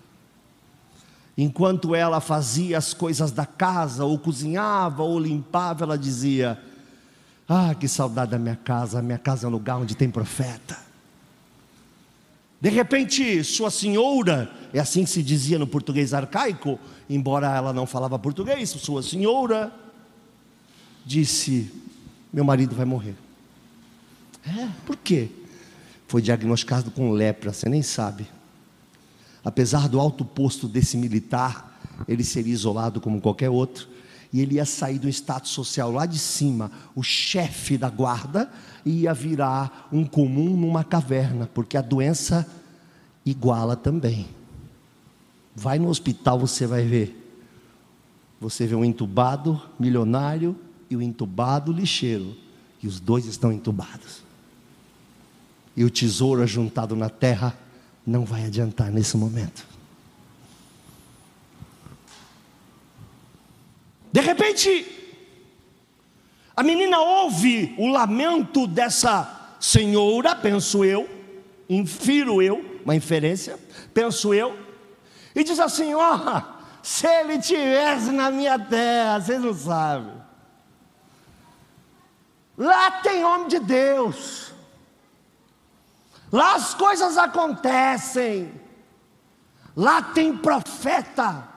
Enquanto 1.37 1.94
ela 1.94 2.20
fazia 2.20 2.79
as 2.79 2.92
coisas 2.92 3.33
da 3.33 3.46
casa, 3.46 4.05
ou 4.05 4.18
cozinhava, 4.18 5.03
ou 5.03 5.18
limpava, 5.18 5.85
ela 5.85 5.98
dizia: 5.98 6.62
Ah, 7.48 7.75
que 7.75 7.88
saudade 7.88 8.33
da 8.33 8.38
minha 8.38 8.57
casa, 8.57 8.98
a 8.98 9.03
minha 9.03 9.18
casa 9.18 9.46
é 9.46 9.48
um 9.48 9.53
lugar 9.53 9.79
onde 9.79 9.96
tem 9.96 10.11
profeta. 10.11 10.91
De 12.62 12.68
repente, 12.68 13.42
sua 13.42 13.72
senhora, 13.72 14.48
é 14.72 14.79
assim 14.79 15.03
que 15.03 15.11
se 15.11 15.20
dizia 15.20 15.59
no 15.59 15.66
português 15.66 16.14
arcaico, 16.14 16.79
embora 17.11 17.53
ela 17.53 17.72
não 17.72 17.88
falava 17.88 18.16
português, 18.20 18.70
sua 18.70 19.03
senhora 19.03 19.72
disse: 21.05 21.72
Meu 22.33 22.44
marido 22.44 22.77
vai 22.77 22.85
morrer. 22.85 23.16
É, 24.46 24.68
por 24.87 24.94
quê? 24.94 25.29
Foi 26.07 26.22
diagnosticado 26.22 26.92
com 26.92 27.11
lepra, 27.11 27.53
você 27.53 27.68
nem 27.68 27.83
sabe. 27.83 28.29
Apesar 29.44 29.88
do 29.88 29.98
alto 29.98 30.25
posto 30.25 30.68
desse 30.68 30.96
militar, 30.96 31.81
ele 32.07 32.22
seria 32.22 32.53
isolado 32.53 33.01
como 33.01 33.20
qualquer 33.20 33.51
outro, 33.51 33.88
e 34.33 34.40
ele 34.40 34.55
ia 34.55 34.64
sair 34.64 34.99
do 34.99 35.09
status 35.09 35.51
social 35.51 35.92
lá 35.92 36.07
de 36.07 36.18
cima, 36.18 36.71
o 36.95 37.03
chefe 37.03 37.77
da 37.77 37.90
guarda, 37.90 38.51
ia 38.85 39.12
virar 39.12 39.88
um 39.92 40.05
comum 40.05 40.57
numa 40.57 40.83
caverna, 40.83 41.49
porque 41.53 41.77
a 41.77 41.83
doença 41.83 42.47
iguala 43.27 43.77
também. 43.77 44.27
Vai 45.55 45.79
no 45.79 45.88
hospital, 45.88 46.38
você 46.38 46.66
vai 46.66 46.85
ver. 46.85 47.18
Você 48.40 48.66
vê 48.66 48.75
um 48.75 48.85
entubado 48.85 49.61
milionário 49.79 50.57
e 50.88 50.97
o 50.97 50.99
um 50.99 51.03
entubado 51.03 51.71
lixeiro, 51.71 52.35
e 52.83 52.88
os 52.88 52.99
dois 52.99 53.27
estão 53.27 53.53
entubados. 53.53 54.23
E 55.77 55.85
o 55.85 55.90
tesouro 55.90 56.42
ajuntado 56.42 56.97
na 56.97 57.09
terra 57.09 57.57
não 58.05 58.25
vai 58.25 58.47
adiantar 58.47 58.90
nesse 58.90 59.16
momento. 59.16 59.71
De 64.12 64.20
repente, 64.20 64.87
a 66.55 66.62
menina 66.62 67.01
ouve 67.01 67.75
o 67.79 67.88
lamento 67.88 68.66
dessa 68.66 69.55
senhora, 69.59 70.37
penso 70.37 70.85
eu, 70.85 71.09
infiro 71.68 72.42
eu, 72.42 72.81
uma 72.85 72.94
inferência, 72.94 73.59
penso 73.94 74.35
eu, 74.35 74.57
e 75.35 75.42
diz 75.42 75.59
assim: 75.59 75.94
ó, 75.94 76.16
oh, 76.16 76.62
se 76.83 77.07
ele 77.07 77.38
tivesse 77.38 78.11
na 78.11 78.31
minha 78.31 78.59
terra, 78.59 79.18
vocês 79.18 79.40
não 79.40 79.55
sabem. 79.55 80.22
Lá 82.59 82.90
tem 83.01 83.25
homem 83.25 83.48
de 83.48 83.59
Deus. 83.61 84.53
Lá 86.31 86.55
as 86.55 86.75
coisas 86.75 87.16
acontecem. 87.16 88.53
Lá 89.75 90.03
tem 90.03 90.37
profeta. 90.37 91.48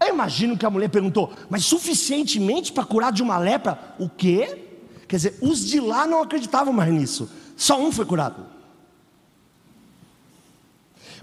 Eu 0.00 0.08
imagino 0.08 0.56
que 0.56 0.66
a 0.66 0.70
mulher 0.70 0.88
perguntou, 0.88 1.32
mas 1.48 1.64
suficientemente 1.64 2.72
para 2.72 2.84
curar 2.84 3.12
de 3.12 3.22
uma 3.22 3.38
lepra? 3.38 3.94
O 3.98 4.08
quê? 4.08 4.64
Quer 5.08 5.16
dizer, 5.16 5.38
os 5.40 5.66
de 5.66 5.80
lá 5.80 6.06
não 6.06 6.22
acreditavam 6.22 6.72
mais 6.72 6.92
nisso. 6.92 7.30
Só 7.56 7.80
um 7.80 7.90
foi 7.90 8.04
curado. 8.04 8.46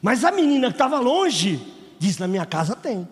Mas 0.02 0.24
a 0.24 0.32
menina 0.32 0.68
que 0.68 0.74
estava 0.74 1.00
longe, 1.00 1.62
diz: 2.00 2.18
Na 2.18 2.28
minha 2.28 2.46
casa 2.46 2.76
tem. 2.76 3.08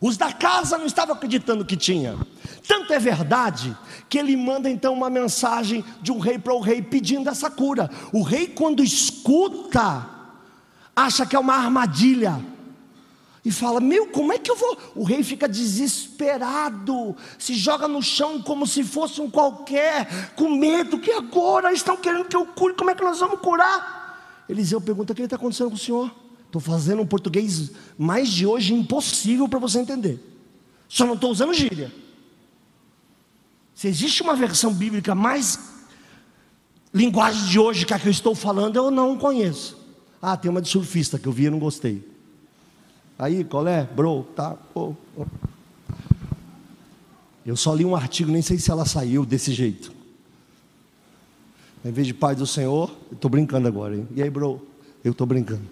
Os 0.00 0.16
da 0.16 0.32
casa 0.32 0.78
não 0.78 0.86
estavam 0.86 1.14
acreditando 1.14 1.64
que 1.64 1.76
tinha. 1.76 2.16
Tanto 2.66 2.92
é 2.92 2.98
verdade 2.98 3.76
que 4.08 4.18
ele 4.18 4.36
manda 4.36 4.70
então 4.70 4.94
uma 4.94 5.10
mensagem 5.10 5.84
de 6.00 6.10
um 6.10 6.18
rei 6.18 6.38
para 6.38 6.54
o 6.54 6.60
rei 6.60 6.80
pedindo 6.80 7.28
essa 7.28 7.50
cura. 7.50 7.90
O 8.12 8.22
rei, 8.22 8.46
quando 8.46 8.82
escuta, 8.82 10.08
acha 10.96 11.26
que 11.26 11.36
é 11.36 11.38
uma 11.38 11.54
armadilha 11.54 12.40
e 13.44 13.50
fala: 13.50 13.80
Meu, 13.80 14.06
como 14.06 14.32
é 14.32 14.38
que 14.38 14.50
eu 14.50 14.56
vou? 14.56 14.78
O 14.94 15.04
rei 15.04 15.22
fica 15.22 15.48
desesperado, 15.48 17.14
se 17.38 17.54
joga 17.54 17.86
no 17.86 18.02
chão 18.02 18.40
como 18.40 18.66
se 18.66 18.82
fosse 18.82 19.20
um 19.20 19.30
qualquer, 19.30 20.32
com 20.34 20.48
medo, 20.48 20.98
que 20.98 21.10
agora 21.10 21.72
estão 21.72 21.96
querendo 21.96 22.24
que 22.24 22.36
eu 22.36 22.46
cure, 22.46 22.74
como 22.74 22.90
é 22.90 22.94
que 22.94 23.04
nós 23.04 23.20
vamos 23.20 23.40
curar? 23.40 24.44
Eliseu 24.48 24.80
pergunta: 24.80 25.12
O 25.12 25.16
que 25.16 25.22
está 25.22 25.36
acontecendo 25.36 25.68
com 25.68 25.76
o 25.76 25.78
senhor? 25.78 26.10
Estou 26.46 26.60
fazendo 26.60 27.02
um 27.02 27.06
português 27.06 27.72
mais 27.98 28.28
de 28.28 28.46
hoje 28.46 28.72
impossível 28.72 29.48
para 29.48 29.58
você 29.58 29.80
entender, 29.80 30.18
só 30.88 31.04
não 31.04 31.14
estou 31.14 31.30
usando 31.30 31.52
gíria. 31.52 31.92
Se 33.74 33.88
existe 33.88 34.22
uma 34.22 34.36
versão 34.36 34.72
bíblica 34.72 35.16
mais 35.16 35.58
linguagem 36.92 37.44
de 37.48 37.58
hoje 37.58 37.84
que 37.84 37.92
a 37.92 37.98
que 37.98 38.06
eu 38.06 38.12
estou 38.12 38.36
falando, 38.36 38.76
eu 38.76 38.88
não 38.88 39.18
conheço. 39.18 39.76
Ah, 40.22 40.36
tem 40.36 40.48
uma 40.48 40.62
de 40.62 40.68
surfista 40.68 41.18
que 41.18 41.26
eu 41.26 41.32
vi 41.32 41.46
e 41.46 41.50
não 41.50 41.58
gostei. 41.58 42.13
Aí, 43.18 43.44
qual 43.44 43.66
é? 43.66 43.84
Bro, 43.84 44.24
tá. 44.34 44.56
Eu 47.46 47.56
só 47.56 47.74
li 47.74 47.84
um 47.84 47.94
artigo, 47.94 48.30
nem 48.30 48.42
sei 48.42 48.58
se 48.58 48.70
ela 48.70 48.84
saiu 48.84 49.24
desse 49.24 49.52
jeito. 49.52 49.92
Em 51.84 51.92
vez 51.92 52.06
de 52.06 52.14
Pai 52.14 52.34
do 52.34 52.46
Senhor, 52.46 52.90
eu 53.10 53.14
estou 53.14 53.30
brincando 53.30 53.68
agora. 53.68 53.94
Hein? 53.94 54.08
E 54.14 54.22
aí, 54.22 54.30
bro? 54.30 54.66
Eu 55.04 55.12
estou 55.12 55.26
brincando. 55.26 55.68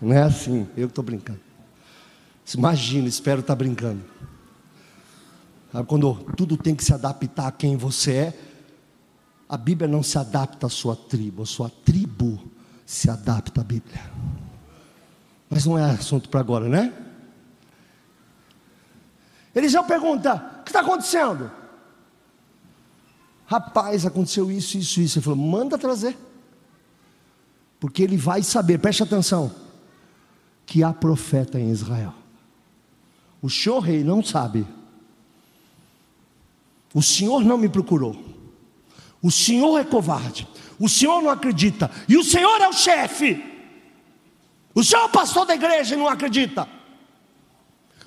Não 0.00 0.12
é 0.12 0.22
assim, 0.22 0.68
eu 0.76 0.86
estou 0.86 1.02
brincando. 1.02 1.40
Imagina, 2.54 3.08
espero 3.08 3.40
estar 3.40 3.54
tá 3.54 3.58
brincando. 3.58 4.02
Sabe, 5.72 5.88
quando 5.88 6.14
tudo 6.36 6.56
tem 6.56 6.74
que 6.74 6.84
se 6.84 6.94
adaptar 6.94 7.48
a 7.48 7.52
quem 7.52 7.76
você 7.76 8.12
é, 8.12 8.38
a 9.48 9.56
Bíblia 9.56 9.88
não 9.88 10.02
se 10.02 10.16
adapta 10.16 10.66
à 10.66 10.70
sua 10.70 10.94
tribo, 10.94 11.42
a 11.42 11.46
sua 11.46 11.68
tribo 11.84 12.40
se 12.84 13.10
adapta 13.10 13.60
à 13.60 13.64
Bíblia. 13.64 14.00
Mas 15.48 15.64
não 15.64 15.78
é 15.78 15.84
assunto 15.84 16.28
para 16.28 16.40
agora, 16.40 16.68
né? 16.68 16.92
Eliseu 19.54 19.84
pergunta: 19.84 20.34
o 20.60 20.64
que 20.64 20.70
está 20.70 20.80
acontecendo? 20.80 21.50
Rapaz, 23.46 24.04
aconteceu 24.04 24.50
isso, 24.50 24.76
isso, 24.76 25.00
isso. 25.00 25.18
Ele 25.18 25.24
falou: 25.24 25.38
manda 25.38 25.78
trazer. 25.78 26.16
Porque 27.78 28.02
ele 28.02 28.16
vai 28.16 28.42
saber, 28.42 28.78
preste 28.78 29.02
atenção, 29.02 29.54
que 30.64 30.82
há 30.82 30.92
profeta 30.92 31.58
em 31.60 31.70
Israel. 31.70 32.14
O 33.40 33.48
senhor 33.48 33.80
rei 33.80 34.02
não 34.02 34.24
sabe. 34.24 34.66
O 36.92 37.02
senhor 37.02 37.44
não 37.44 37.58
me 37.58 37.68
procurou. 37.68 38.16
O 39.22 39.30
senhor 39.30 39.78
é 39.78 39.84
covarde. 39.84 40.48
O 40.78 40.88
senhor 40.88 41.22
não 41.22 41.30
acredita. 41.30 41.90
E 42.08 42.16
o 42.16 42.24
senhor 42.24 42.60
é 42.60 42.68
o 42.68 42.72
chefe. 42.72 43.55
O 44.76 44.84
senhor 44.84 45.04
é 45.04 45.06
o 45.06 45.08
pastor 45.08 45.46
da 45.46 45.54
igreja 45.54 45.94
e 45.94 45.98
não 45.98 46.06
acredita. 46.06 46.68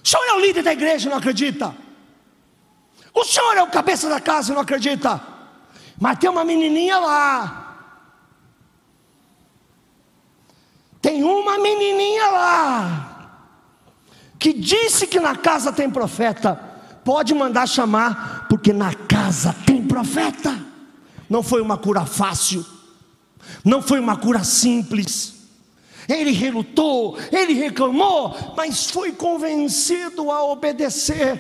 O 0.04 0.08
senhor 0.08 0.24
é 0.24 0.34
o 0.34 0.40
líder 0.40 0.62
da 0.62 0.72
igreja 0.72 1.08
e 1.08 1.10
não 1.10 1.18
acredita. 1.18 1.76
O 3.12 3.26
senhor 3.26 3.58
é 3.58 3.64
o 3.64 3.72
cabeça 3.72 4.08
da 4.08 4.22
casa 4.22 4.52
e 4.52 4.54
não 4.54 4.62
acredita. 4.62 5.20
Mas 6.00 6.20
tem 6.20 6.30
uma 6.30 6.46
menininha 6.46 7.00
lá. 7.00 7.76
Tem 11.02 11.24
uma 11.24 11.58
menininha 11.58 12.28
lá. 12.28 13.32
Que 14.38 14.54
disse 14.54 15.08
que 15.08 15.20
na 15.20 15.36
casa 15.36 15.74
tem 15.74 15.90
profeta. 15.90 16.56
Pode 17.04 17.34
mandar 17.34 17.68
chamar, 17.68 18.46
porque 18.48 18.72
na 18.72 18.94
casa 18.94 19.56
tem 19.66 19.88
profeta. 19.88 20.56
Não 21.28 21.42
foi 21.42 21.62
uma 21.64 21.80
cura 21.80 22.06
fácil. 22.06 22.64
Não 23.66 23.82
foi 23.82 24.00
uma 24.00 24.18
cura 24.18 24.44
simples. 24.44 25.39
Ele 26.10 26.32
relutou, 26.32 27.18
ele 27.32 27.54
reclamou, 27.54 28.36
mas 28.58 28.90
foi 28.90 29.12
convencido 29.12 30.32
a 30.32 30.44
obedecer. 30.44 31.40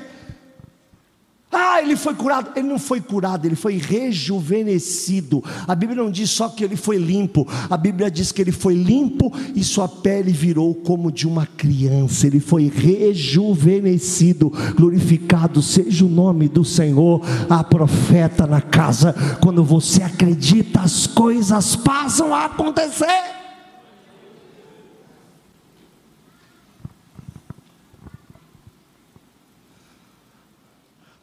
Ah, 1.51 1.81
ele 1.81 1.95
foi 1.95 2.13
curado. 2.13 2.51
Ele 2.55 2.67
não 2.67 2.77
foi 2.77 3.01
curado, 3.01 3.47
ele 3.47 3.55
foi 3.55 3.77
rejuvenescido. 3.77 5.43
A 5.67 5.73
Bíblia 5.73 6.03
não 6.03 6.11
diz 6.11 6.29
só 6.29 6.47
que 6.47 6.63
ele 6.63 6.75
foi 6.75 6.97
limpo, 6.97 7.47
a 7.67 7.75
Bíblia 7.75 8.11
diz 8.11 8.31
que 8.31 8.39
ele 8.39 8.51
foi 8.51 8.75
limpo 8.75 9.33
e 9.55 9.63
sua 9.63 9.87
pele 9.87 10.31
virou 10.31 10.75
como 10.75 11.11
de 11.11 11.27
uma 11.27 11.47
criança. 11.47 12.27
Ele 12.27 12.39
foi 12.39 12.71
rejuvenescido. 12.73 14.51
Glorificado 14.75 15.61
seja 15.63 16.05
o 16.05 16.09
nome 16.09 16.47
do 16.47 16.63
Senhor. 16.63 17.21
A 17.49 17.63
profeta 17.63 18.45
na 18.45 18.61
casa, 18.61 19.15
quando 19.41 19.63
você 19.63 20.03
acredita, 20.03 20.81
as 20.81 21.07
coisas 21.07 21.75
passam 21.75 22.35
a 22.35 22.45
acontecer. 22.45 23.38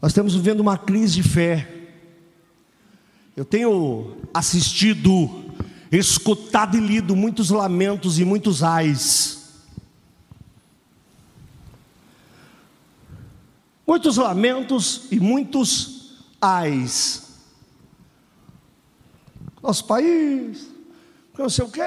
Nós 0.07 0.13
estamos 0.13 0.37
vivendo 0.37 0.61
uma 0.61 0.79
crise 0.79 1.15
de 1.15 1.23
fé. 1.25 1.69
Eu 3.35 3.45
tenho 3.45 4.17
assistido, 4.33 5.29
escutado 5.91 6.77
e 6.77 6.81
lido 6.81 7.17
muitos 7.17 7.51
lamentos 7.51 8.21
e 8.21 8.25
muitos 8.25 8.63
ais. 8.63 9.65
Muitos 13.85 14.17
lamentos 14.17 15.09
e 15.11 15.19
muitos 15.19 16.25
ais. 16.41 17.41
Nosso 19.61 19.87
país, 19.87 20.69
não 21.37 21.49
sei 21.49 21.65
o 21.65 21.69
quê, 21.69 21.83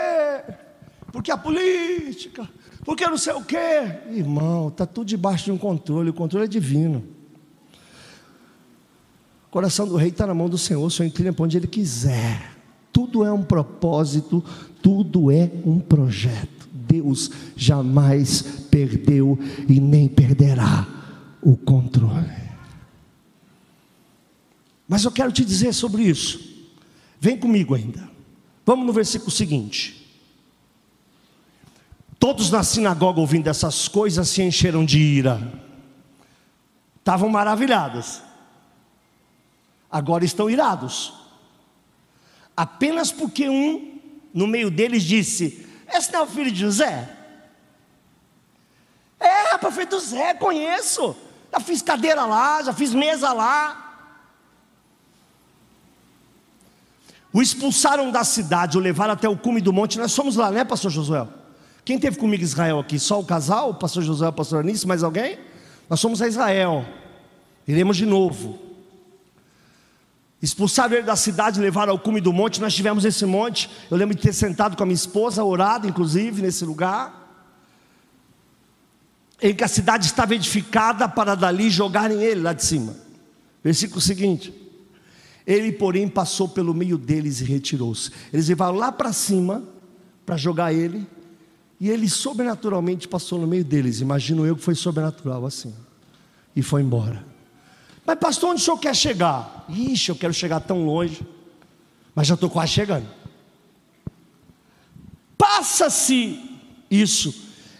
porque 1.13 1.32
a 1.32 1.38
política, 1.38 2.49
porque 2.84 3.08
não 3.08 3.17
sei 3.17 3.32
o 3.32 3.45
quê. 3.45 4.01
Irmão, 4.12 4.67
está 4.67 4.86
tudo 4.86 5.08
debaixo 5.08 5.45
de 5.45 5.53
um 5.53 5.58
controle, 5.58 6.10
o 6.10 6.13
controle 6.13 6.43
é 6.43 6.49
divino. 6.49 7.17
O 9.49 9.51
coração 9.51 9.88
do 9.88 9.95
rei 9.95 10.09
está 10.09 10.27
na 10.27 10.33
mão 10.35 10.47
do 10.47 10.59
Senhor, 10.59 10.85
o 10.85 10.91
Senhor 10.91 11.07
inclina 11.07 11.33
para 11.33 11.43
onde 11.43 11.57
Ele 11.57 11.65
quiser. 11.65 12.55
Tudo 12.93 13.25
é 13.25 13.31
um 13.31 13.41
propósito, 13.41 14.45
tudo 14.79 15.31
é 15.31 15.49
um 15.65 15.79
projeto. 15.79 16.69
Deus 16.71 17.31
jamais 17.55 18.43
perdeu 18.69 19.39
e 19.67 19.79
nem 19.79 20.07
perderá 20.07 20.88
o 21.41 21.57
controle. 21.57 22.29
Mas 24.88 25.03
eu 25.03 25.12
quero 25.12 25.31
te 25.31 25.43
dizer 25.43 25.73
sobre 25.73 26.03
isso. 26.03 26.39
Vem 27.19 27.35
comigo 27.35 27.73
ainda. 27.73 28.07
Vamos 28.63 28.85
no 28.85 28.93
versículo 28.93 29.31
seguinte. 29.31 30.07
Todos 32.19 32.51
na 32.51 32.62
sinagoga 32.62 33.19
ouvindo 33.19 33.47
essas 33.47 33.88
coisas 33.88 34.29
se 34.29 34.43
encheram 34.43 34.85
de 34.85 34.99
ira. 34.99 35.41
Estavam 36.99 37.29
maravilhados 37.29 38.28
agora 39.91 40.25
estão 40.25 40.49
irados. 40.49 41.13
Apenas 42.56 43.12
porque 43.12 43.49
um 43.49 43.99
no 44.34 44.47
meio 44.47 44.69
deles 44.69 45.04
disse: 45.04 45.67
Esse 45.88 46.12
não 46.12 46.21
é 46.21 46.23
o 46.23 46.28
filho 46.28 46.52
de 46.52 46.60
José? 46.60 47.17
É, 49.19 49.58
profeta 49.58 49.99
José, 49.99 50.34
conheço. 50.34 51.15
Já 51.52 51.60
fiz 51.60 51.82
cadeira 51.82 52.25
lá, 52.25 52.62
já 52.63 52.73
fiz 52.73 52.93
mesa 52.93 53.34
lá. 53.34 53.86
O 57.32 57.41
expulsaram 57.41 58.10
da 58.12 58.23
cidade, 58.23 58.78
o 58.78 58.82
levaram 58.82 59.13
até 59.13 59.30
o 59.30 59.38
cume 59.38 59.62
do 59.62 59.71
monte. 59.71 59.99
Nós 59.99 60.15
fomos 60.15 60.36
lá, 60.36 60.52
né, 60.52 60.63
pastor 60.63 60.91
Josué? 60.91 61.28
Quem 61.86 61.99
teve 61.99 62.17
comigo 62.17 62.43
Israel 62.43 62.80
aqui? 62.80 62.99
Só 62.99 63.19
o 63.19 63.25
casal, 63.25 63.73
pastor 63.75 64.04
Josué, 64.04 64.32
pastor 64.32 64.60
Anísio, 64.60 64.88
mais 64.88 65.04
alguém? 65.04 65.39
Nós 65.89 66.02
fomos 66.02 66.21
a 66.21 66.28
Israel. 66.28 66.86
Iremos 67.67 67.97
de 67.97 68.06
novo. 68.06 68.68
Expulsaram 70.41 70.95
ele 70.95 71.04
da 71.04 71.17
cidade, 71.17 71.60
levaram 71.60 71.91
ao 71.91 71.99
cume 71.99 72.21
do 72.21 72.32
monte. 72.32 72.62
Nós 72.62 72.73
tivemos 72.73 73.04
esse 73.04 73.25
monte. 73.25 73.69
Eu 73.91 73.97
lembro 73.97 74.15
de 74.15 74.21
ter 74.21 74.34
sentado 74.34 74.78
com 74.78 74.84
a 74.84 74.86
minha 74.86 74.95
esposa, 74.95 75.43
orado, 75.43 75.88
inclusive, 75.88 76.41
nesse 76.41 76.63
lugar. 76.63 77.17
Em 79.41 79.54
que 79.54 79.63
a 79.63 79.67
cidade 79.67 80.06
estava 80.06 80.36
edificada 80.36 81.10
para 81.10 81.36
dali 81.36 81.69
jogarem 81.69 82.21
ele 82.21 82.41
lá 82.41 82.54
de 82.54 82.63
cima. 82.63 82.95
Versículo 83.63 83.99
seguinte. 83.99 84.54
Ele, 85.45 85.73
porém, 85.73 86.08
passou 86.08 86.47
pelo 86.47 86.73
meio 86.73 86.97
deles 86.97 87.41
e 87.41 87.43
retirou-se. 87.43 88.12
Eles 88.32 88.47
levaram 88.47 88.75
lá 88.75 88.91
para 88.91 89.12
cima 89.12 89.63
para 90.25 90.38
jogar 90.38 90.71
ele. 90.71 91.06
E 91.82 91.89
ele 91.89 92.08
sobrenaturalmente 92.10 93.08
passou 93.08 93.39
no 93.39 93.47
meio 93.47 93.65
deles. 93.65 93.99
Imagino 93.99 94.45
eu 94.45 94.56
que 94.56 94.62
foi 94.62 94.75
sobrenatural 94.75 95.45
assim. 95.45 95.73
E 96.56 96.62
foi 96.62 96.82
embora. 96.82 97.25
Mas, 98.06 98.17
pastor, 98.19 98.52
onde 98.52 98.62
o 98.62 98.63
senhor 98.63 98.78
quer 98.78 98.95
chegar? 98.95 99.59
Ixi, 99.69 100.10
eu 100.10 100.15
quero 100.15 100.34
chegar 100.34 100.60
tão 100.60 100.86
longe, 100.86 101.21
mas 102.15 102.27
já 102.27 102.34
estou 102.34 102.49
quase 102.49 102.71
chegando. 102.71 103.08
Passa-se 105.38 106.60
isso, 106.89 107.34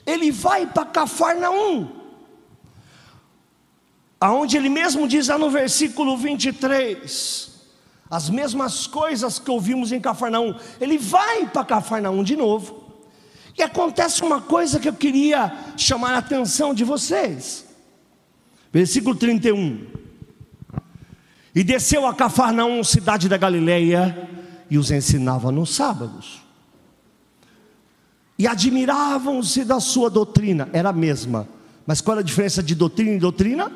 ele 0.06 0.32
vai 0.32 0.68
para 0.68 0.86
Cafarnaum, 0.86 1.90
aonde 4.20 4.56
ele 4.56 4.70
mesmo 4.70 5.08
diz 5.08 5.28
lá 5.28 5.38
no 5.38 5.50
versículo 5.50 6.16
23, 6.16 7.50
as 8.10 8.30
mesmas 8.30 8.88
coisas 8.88 9.40
que 9.40 9.52
ouvimos 9.52 9.92
em 9.92 10.00
Cafarnaum, 10.00 10.56
ele 10.80 10.98
vai 10.98 11.48
para 11.48 11.66
Cafarnaum 11.66 12.24
de 12.24 12.36
novo, 12.36 12.80
e 13.58 13.64
acontece 13.64 14.22
uma 14.22 14.40
coisa 14.40 14.80
que 14.80 14.88
eu 14.88 14.94
queria 14.94 15.74
chamar 15.76 16.14
a 16.14 16.20
atenção 16.20 16.74
de 16.74 16.86
vocês, 16.86 17.66
versículo 18.72 19.16
31. 19.16 19.99
E 21.60 21.64
desceu 21.64 22.08
a 22.08 22.14
Cafarnaum, 22.14 22.82
cidade 22.86 23.28
da 23.28 23.36
Galileia, 23.36 24.30
e 24.70 24.78
os 24.78 24.92
ensinava 24.92 25.52
nos 25.52 25.76
sábados. 25.76 26.42
E 28.38 28.48
admiravam-se 28.48 29.66
da 29.66 29.82
sua 29.82 30.10
doutrina, 30.10 30.70
era 30.72 30.88
a 30.88 30.94
mesma. 30.94 31.46
Mas 31.86 32.00
qual 32.00 32.14
era 32.14 32.22
a 32.22 32.26
diferença 32.26 32.64
de 32.64 32.74
doutrina 32.74 33.12
e 33.12 33.20
doutrina? 33.20 33.70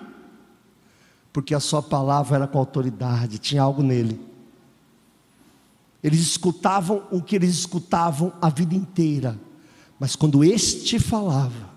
Porque 1.34 1.54
a 1.54 1.60
sua 1.60 1.84
palavra 1.84 2.38
era 2.38 2.48
com 2.48 2.58
autoridade, 2.58 3.38
tinha 3.38 3.62
algo 3.62 3.84
nele. 3.84 4.17
Eles 6.02 6.22
escutavam 6.22 7.04
o 7.12 7.22
que 7.22 7.36
eles 7.36 7.50
escutavam 7.50 8.32
a 8.41 8.48
vida 8.50 8.74
inteira, 8.74 9.38
mas 10.00 10.15
quando 10.15 10.41
este 10.41 11.00
falava, 11.00 11.69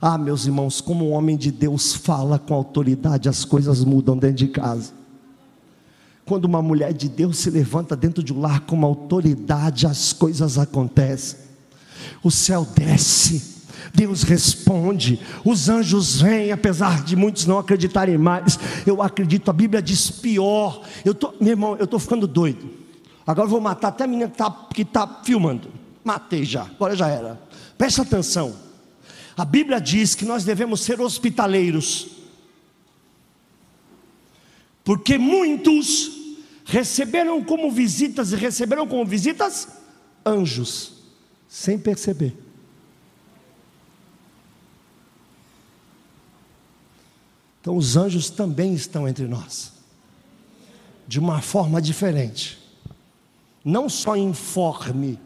ah, 0.00 0.16
meus 0.16 0.46
irmãos, 0.46 0.80
como 0.80 1.10
um 1.10 1.12
homem 1.12 1.36
de 1.36 1.52
Deus 1.52 1.94
fala 1.94 2.38
com 2.38 2.54
autoridade, 2.54 3.28
as 3.28 3.44
coisas 3.44 3.84
mudam 3.84 4.16
dentro 4.16 4.36
de 4.36 4.48
casa. 4.48 5.01
Quando 6.32 6.46
uma 6.46 6.62
mulher 6.62 6.94
de 6.94 7.10
Deus 7.10 7.36
se 7.40 7.50
levanta 7.50 7.94
dentro 7.94 8.22
de 8.22 8.32
um 8.32 8.40
lar 8.40 8.60
com 8.60 8.74
uma 8.74 8.86
autoridade, 8.86 9.86
as 9.86 10.14
coisas 10.14 10.56
acontecem. 10.56 11.38
O 12.22 12.30
céu 12.30 12.66
desce, 12.74 13.60
Deus 13.92 14.22
responde, 14.22 15.20
os 15.44 15.68
anjos 15.68 16.22
vêm, 16.22 16.50
apesar 16.50 17.04
de 17.04 17.14
muitos 17.14 17.44
não 17.44 17.58
acreditarem 17.58 18.16
mais. 18.16 18.58
Eu 18.86 19.02
acredito, 19.02 19.50
a 19.50 19.52
Bíblia 19.52 19.82
diz 19.82 20.10
pior. 20.10 20.82
Eu 21.04 21.14
tô, 21.14 21.34
meu 21.38 21.50
irmão, 21.50 21.76
eu 21.76 21.84
estou 21.84 22.00
ficando 22.00 22.26
doido. 22.26 22.66
Agora 23.26 23.44
eu 23.44 23.50
vou 23.50 23.60
matar 23.60 23.88
até 23.88 24.04
a 24.04 24.06
menina 24.06 24.32
que 24.72 24.80
está 24.80 25.06
tá 25.06 25.20
filmando. 25.22 25.68
Matei 26.02 26.46
já, 26.46 26.62
agora 26.62 26.96
já 26.96 27.08
era. 27.08 27.38
Presta 27.76 28.00
atenção. 28.00 28.54
A 29.36 29.44
Bíblia 29.44 29.78
diz 29.78 30.14
que 30.14 30.24
nós 30.24 30.44
devemos 30.44 30.80
ser 30.80 30.98
hospitaleiros, 30.98 32.08
porque 34.82 35.18
muitos 35.18 36.21
receberam 36.72 37.44
como 37.44 37.70
visitas 37.70 38.32
e 38.32 38.36
receberam 38.36 38.88
como 38.88 39.04
visitas 39.04 39.68
anjos, 40.24 40.94
sem 41.46 41.78
perceber. 41.78 42.34
Então 47.60 47.76
os 47.76 47.94
anjos 47.94 48.30
também 48.30 48.72
estão 48.72 49.06
entre 49.06 49.26
nós, 49.28 49.74
de 51.06 51.20
uma 51.20 51.42
forma 51.42 51.80
diferente, 51.80 52.58
não 53.62 53.86
só 53.86 54.16
informe, 54.16 55.20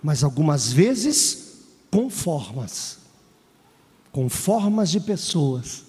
mas 0.00 0.22
algumas 0.22 0.72
vezes 0.72 1.64
com 1.90 2.08
formas, 2.08 2.98
com 4.12 4.28
formas 4.28 4.88
de 4.88 5.00
pessoas. 5.00 5.82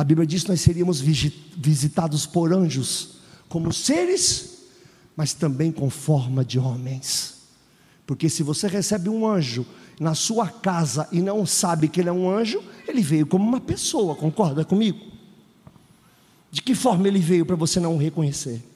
A 0.00 0.04
Bíblia 0.04 0.26
diz 0.26 0.44
que 0.44 0.48
nós 0.48 0.62
seríamos 0.62 0.98
visitados 0.98 2.24
por 2.24 2.54
anjos, 2.54 3.16
como 3.50 3.70
seres, 3.70 4.62
mas 5.14 5.34
também 5.34 5.70
com 5.70 5.90
forma 5.90 6.42
de 6.42 6.58
homens. 6.58 7.42
Porque 8.06 8.30
se 8.30 8.42
você 8.42 8.66
recebe 8.66 9.10
um 9.10 9.28
anjo 9.28 9.66
na 10.00 10.14
sua 10.14 10.48
casa 10.48 11.06
e 11.12 11.20
não 11.20 11.44
sabe 11.44 11.86
que 11.86 12.00
ele 12.00 12.08
é 12.08 12.12
um 12.12 12.30
anjo, 12.30 12.62
ele 12.88 13.02
veio 13.02 13.26
como 13.26 13.46
uma 13.46 13.60
pessoa, 13.60 14.16
concorda 14.16 14.64
comigo? 14.64 15.04
De 16.50 16.62
que 16.62 16.74
forma 16.74 17.06
ele 17.06 17.20
veio 17.20 17.44
para 17.44 17.54
você 17.54 17.78
não 17.78 17.96
o 17.96 17.98
reconhecer? 17.98 18.66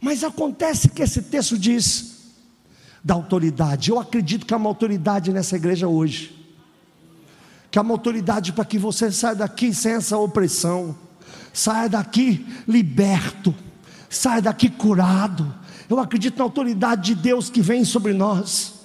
Mas 0.00 0.24
acontece 0.24 0.88
que 0.88 1.00
esse 1.00 1.22
texto 1.22 1.56
diz 1.56 2.32
da 3.04 3.14
autoridade. 3.14 3.90
Eu 3.90 4.00
acredito 4.00 4.44
que 4.44 4.52
há 4.52 4.56
uma 4.56 4.68
autoridade 4.68 5.32
nessa 5.32 5.54
igreja 5.54 5.86
hoje. 5.86 6.39
Que 7.70 7.78
há 7.78 7.82
uma 7.82 7.94
autoridade 7.94 8.52
para 8.52 8.64
que 8.64 8.78
você 8.78 9.12
saia 9.12 9.34
daqui 9.34 9.72
sem 9.72 9.92
essa 9.92 10.18
opressão, 10.18 10.96
saia 11.52 11.88
daqui 11.88 12.46
liberto, 12.66 13.54
saia 14.08 14.42
daqui 14.42 14.68
curado. 14.68 15.54
Eu 15.88 15.98
acredito 15.98 16.38
na 16.38 16.44
autoridade 16.44 17.14
de 17.14 17.20
Deus 17.20 17.50
que 17.50 17.60
vem 17.60 17.84
sobre 17.84 18.12
nós. 18.12 18.79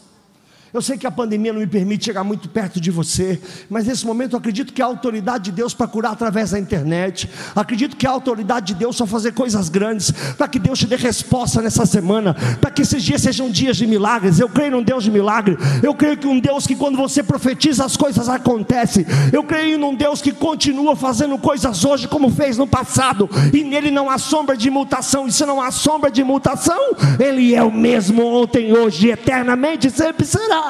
Eu 0.75 0.81
sei 0.81 0.97
que 0.97 1.07
a 1.07 1.11
pandemia 1.11 1.53
não 1.53 1.61
me 1.61 1.67
permite 1.67 2.03
chegar 2.03 2.21
muito 2.25 2.49
perto 2.49 2.81
de 2.81 2.91
você, 2.91 3.39
mas 3.69 3.85
nesse 3.85 4.05
momento 4.05 4.33
eu 4.33 4.39
acredito 4.39 4.73
que 4.73 4.81
a 4.81 4.85
autoridade 4.85 5.45
de 5.45 5.51
Deus 5.53 5.73
para 5.73 5.87
curar 5.87 6.11
através 6.11 6.51
da 6.51 6.59
internet, 6.59 7.29
acredito 7.55 7.95
que 7.95 8.05
a 8.05 8.09
autoridade 8.09 8.73
de 8.73 8.75
Deus 8.75 8.97
para 8.97 9.07
fazer 9.07 9.31
coisas 9.31 9.69
grandes, 9.69 10.11
para 10.37 10.49
que 10.49 10.59
Deus 10.59 10.77
te 10.77 10.85
dê 10.85 10.97
resposta 10.97 11.61
nessa 11.61 11.85
semana, 11.85 12.35
para 12.59 12.69
que 12.69 12.81
esses 12.81 13.01
dias 13.01 13.21
sejam 13.21 13.49
dias 13.49 13.77
de 13.77 13.87
milagres. 13.87 14.37
Eu 14.37 14.49
creio 14.49 14.71
num 14.71 14.83
Deus 14.83 15.05
de 15.05 15.11
milagre, 15.11 15.57
eu 15.81 15.95
creio 15.95 16.17
que 16.17 16.27
um 16.27 16.41
Deus 16.41 16.67
que 16.67 16.75
quando 16.75 16.97
você 16.97 17.23
profetiza 17.23 17.85
as 17.85 17.95
coisas 17.95 18.27
acontecem. 18.27 19.05
Eu 19.31 19.45
creio 19.45 19.79
num 19.79 19.95
Deus 19.95 20.21
que 20.21 20.33
continua 20.33 20.93
fazendo 20.93 21.37
coisas 21.37 21.85
hoje 21.85 22.05
como 22.05 22.29
fez 22.29 22.57
no 22.57 22.67
passado, 22.67 23.29
e 23.53 23.63
nele 23.63 23.91
não 23.91 24.09
há 24.09 24.17
sombra 24.17 24.57
de 24.57 24.69
mutação, 24.69 25.25
e 25.25 25.31
se 25.31 25.45
não 25.45 25.61
há 25.61 25.71
sombra 25.71 26.11
de 26.11 26.21
mutação, 26.21 26.97
ele 27.17 27.55
é 27.55 27.63
o 27.63 27.71
mesmo 27.71 28.25
ontem, 28.25 28.73
hoje, 28.73 29.09
eternamente, 29.09 29.89
sempre 29.89 30.25
será. 30.25 30.64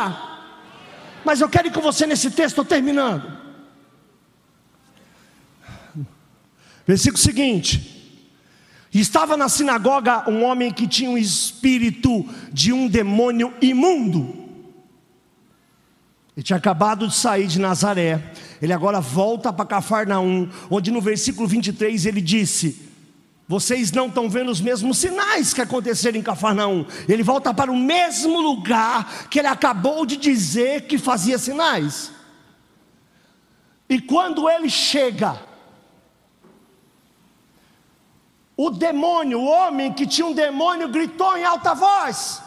Mas 1.24 1.42
eu 1.42 1.50
quero 1.50 1.72
com 1.72 1.82
você 1.82 2.06
nesse 2.06 2.30
texto, 2.30 2.50
estou 2.50 2.66
terminando. 2.66 3.36
Versículo 6.86 7.18
seguinte. 7.18 7.94
Estava 8.94 9.36
na 9.36 9.50
sinagoga 9.50 10.30
um 10.30 10.44
homem 10.44 10.72
que 10.72 10.88
tinha 10.88 11.10
um 11.10 11.18
espírito 11.18 12.26
de 12.54 12.72
um 12.72 12.88
demônio 12.88 13.54
imundo. 13.62 14.46
Ele 16.36 16.44
tinha 16.44 16.58
acabado 16.58 17.08
de 17.08 17.16
sair 17.16 17.48
de 17.48 17.60
Nazaré. 17.60 18.32
Ele 18.62 18.72
agora 18.72 19.02
volta 19.02 19.52
para 19.52 19.66
Cafarnaum, 19.66 20.50
onde 20.70 20.92
no 20.92 21.02
versículo 21.02 21.48
23 21.48 22.06
ele 22.06 22.22
disse: 22.22 22.90
vocês 23.48 23.92
não 23.92 24.08
estão 24.08 24.28
vendo 24.28 24.50
os 24.50 24.60
mesmos 24.60 24.98
sinais 24.98 25.54
que 25.54 25.62
aconteceram 25.62 26.18
em 26.18 26.24
Cafarnaum. 26.24 26.86
Ele 27.08 27.22
volta 27.22 27.54
para 27.54 27.72
o 27.72 27.78
mesmo 27.78 28.42
lugar 28.42 29.28
que 29.30 29.38
ele 29.38 29.48
acabou 29.48 30.06
de 30.06 30.18
dizer 30.18 30.88
que 30.88 30.98
fazia 30.98 31.38
sinais. 31.38 32.12
E 33.88 34.02
quando 34.02 34.50
ele 34.50 34.68
chega, 34.68 35.40
o 38.58 38.72
demônio, 38.72 39.40
o 39.40 39.46
homem 39.46 39.94
que 39.94 40.08
tinha 40.08 40.26
um 40.26 40.34
demônio, 40.34 40.90
gritou 40.90 41.38
em 41.38 41.44
alta 41.44 41.76
voz: 41.76 42.42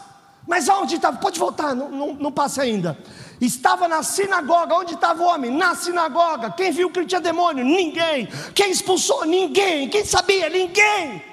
Mas 0.45 0.67
onde 0.67 0.95
estava? 0.95 1.17
Pode 1.17 1.39
voltar, 1.39 1.73
não, 1.73 1.89
não, 1.89 2.13
não 2.13 2.31
passa 2.31 2.63
ainda. 2.63 2.97
Estava 3.39 3.87
na 3.87 4.03
sinagoga. 4.03 4.75
Onde 4.75 4.95
estava 4.95 5.23
o 5.23 5.25
homem? 5.25 5.51
Na 5.51 5.73
sinagoga. 5.75 6.51
Quem 6.51 6.71
viu 6.71 6.91
que 6.91 7.05
tinha 7.05 7.21
demônio? 7.21 7.63
Ninguém. 7.63 8.27
Quem 8.53 8.71
expulsou? 8.71 9.25
Ninguém. 9.25 9.89
Quem 9.89 10.03
sabia? 10.05 10.49
Ninguém. 10.49 11.23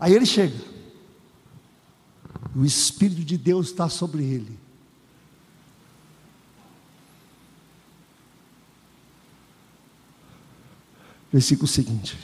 Aí 0.00 0.14
ele 0.14 0.26
chega. 0.26 0.56
O 2.56 2.64
Espírito 2.64 3.22
de 3.22 3.36
Deus 3.36 3.68
está 3.68 3.88
sobre 3.88 4.22
ele. 4.24 4.58
Versículo 11.30 11.68
seguinte. 11.68 12.16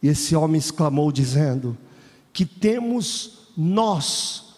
E 0.00 0.08
esse 0.08 0.36
homem 0.36 0.58
exclamou, 0.58 1.10
dizendo: 1.10 1.76
Que 2.32 2.46
temos 2.46 3.48
nós 3.56 4.49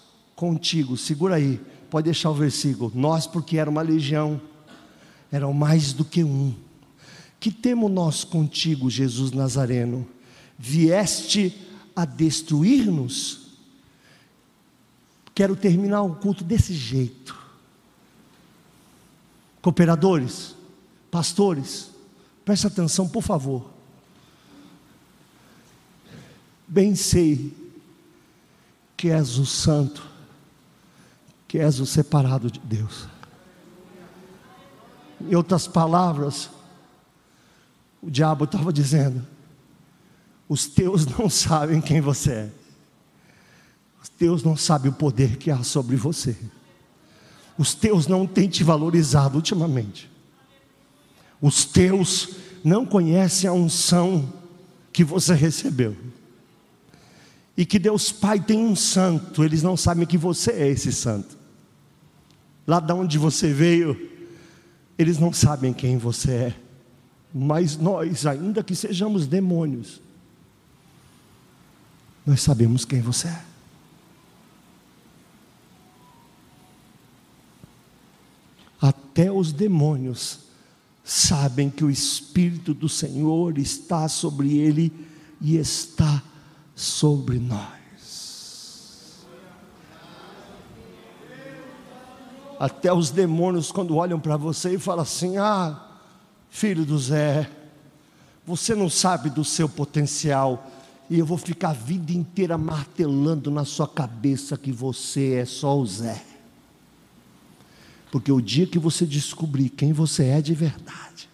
contigo. 0.43 0.97
Segura 0.97 1.37
aí, 1.37 1.61
pode 1.89 2.07
deixar 2.07 2.29
o 2.29 2.35
versículo. 2.35 2.91
Nós, 2.97 3.29
porque 3.29 3.59
era 3.59 3.71
uma 3.71 3.81
legião, 3.81 4.41
eram 5.31 5.53
mais 5.53 5.93
do 5.93 6.05
que 6.05 6.25
um. 6.25 6.53
Que 7.39 7.53
temos 7.53 7.89
nós 7.89 8.25
contigo, 8.25 8.91
Jesus 8.91 9.31
Nazareno? 9.31 10.05
Vieste 10.59 11.57
a 11.95 12.05
destruir-nos? 12.05 13.53
Quero 15.33 15.55
terminar 15.55 16.03
o 16.03 16.17
culto 16.17 16.43
desse 16.43 16.75
jeito. 16.75 17.41
Cooperadores, 19.63 20.57
pastores, 21.09 21.93
preste 22.45 22.67
atenção, 22.67 23.09
por 23.09 23.23
favor. 23.23 23.71
Bem 26.67 26.97
sei 26.97 27.57
que 28.97 29.09
és 29.09 29.39
o 29.39 29.47
Santo 29.47 30.11
que 31.53 31.59
és 31.59 31.81
o 31.81 31.85
separado 31.85 32.51
de 32.51 32.59
Deus. 32.61 33.07
Em 35.21 35.35
outras 35.35 35.69
palavras, 35.69 36.49
o 38.01 38.11
diabo 38.11 38.45
estava 38.45 38.73
dizendo: 38.73 39.23
os 40.49 40.67
teus 40.67 41.05
não 41.05 41.29
sabem 41.29 41.79
quem 41.79 42.01
você 42.01 42.33
é, 42.33 42.51
os 44.03 44.09
teus 44.09 44.43
não 44.43 44.57
sabem 44.57 44.91
o 44.91 44.95
poder 44.95 45.37
que 45.37 45.51
há 45.51 45.63
sobre 45.63 45.95
você, 45.95 46.35
os 47.59 47.75
teus 47.75 48.07
não 48.07 48.27
têm 48.27 48.49
te 48.49 48.65
valorizado 48.65 49.37
ultimamente, 49.37 50.11
os 51.39 51.67
teus 51.67 52.31
não 52.65 52.87
conhecem 52.87 53.51
a 53.51 53.53
unção 53.53 54.33
que 54.91 55.05
você 55.05 55.35
recebeu. 55.35 55.95
E 57.55 57.67
que 57.67 57.79
Deus 57.79 58.11
Pai 58.11 58.41
tem 58.41 58.57
um 58.57 58.75
santo, 58.75 59.45
eles 59.45 59.63
não 59.63 59.77
sabem 59.77 60.07
que 60.07 60.17
você 60.17 60.53
é 60.53 60.69
esse 60.69 60.91
santo 60.91 61.42
lá 62.67 62.81
de 62.81 62.93
onde 62.93 63.19
você 63.19 63.53
veio, 63.53 64.11
eles 64.99 65.19
não 65.19 65.33
sabem 65.33 65.73
quem 65.73 65.99
você 65.99 66.31
é. 66.31 66.55
Mas 67.35 67.77
nós, 67.77 68.27
ainda 68.27 68.63
que 68.63 68.75
sejamos 68.75 69.27
demônios, 69.27 70.01
nós 72.27 72.41
sabemos 72.43 72.85
quem 72.85 73.01
você 73.01 73.29
é. 73.29 73.45
Até 78.81 79.31
os 79.31 79.53
demônios 79.53 80.41
sabem 81.05 81.71
que 81.71 81.85
o 81.85 81.91
Espírito 81.91 82.75
do 82.75 82.89
Senhor 82.89 83.59
está 83.59 84.09
sobre 84.09 84.57
ele 84.59 84.93
e 85.41 85.57
está 85.57 86.23
sobre 86.75 87.39
nós. 87.39 87.82
Até 92.63 92.93
os 92.93 93.11
demônios, 93.11 93.73
quando 93.73 93.97
olham 93.97 94.21
para 94.21 94.37
você 94.37 94.75
e 94.75 94.79
falam 94.79 95.03
assim: 95.03 95.37
Ah, 95.37 95.85
filho 96.49 96.85
do 96.85 96.97
Zé, 96.97 97.51
você 98.47 98.73
não 98.73 98.89
sabe 98.89 99.31
do 99.31 99.45
seu 99.45 99.69
potencial, 99.69 100.71
e 101.11 101.19
eu 101.19 101.27
vou 101.27 101.37
ficar 101.37 101.71
a 101.71 101.73
vida 101.73 102.13
inteira 102.13 102.57
martelando 102.57 103.51
na 103.51 103.65
sua 103.65 103.89
cabeça 103.89 104.57
que 104.57 104.71
você 104.71 105.41
é 105.41 105.45
só 105.45 105.77
o 105.77 105.85
Zé. 105.85 106.23
Porque 108.13 108.31
o 108.31 108.41
dia 108.41 108.65
que 108.65 108.79
você 108.79 109.05
descobrir 109.05 109.69
quem 109.69 109.93
você 109.93 110.27
é 110.27 110.41
de 110.41 110.55
verdade, 110.55 111.29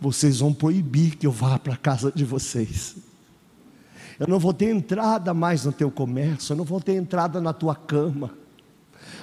vocês 0.00 0.40
vão 0.40 0.52
proibir 0.52 1.14
que 1.14 1.24
eu 1.24 1.30
vá 1.30 1.56
para 1.56 1.74
a 1.74 1.76
casa 1.76 2.10
de 2.10 2.24
vocês. 2.24 2.96
Eu 4.18 4.26
não 4.28 4.38
vou 4.38 4.54
ter 4.54 4.70
entrada 4.70 5.34
mais 5.34 5.64
no 5.64 5.72
teu 5.72 5.90
comércio, 5.90 6.52
eu 6.52 6.56
não 6.56 6.64
vou 6.64 6.80
ter 6.80 6.94
entrada 6.94 7.40
na 7.40 7.52
tua 7.52 7.74
cama. 7.74 8.30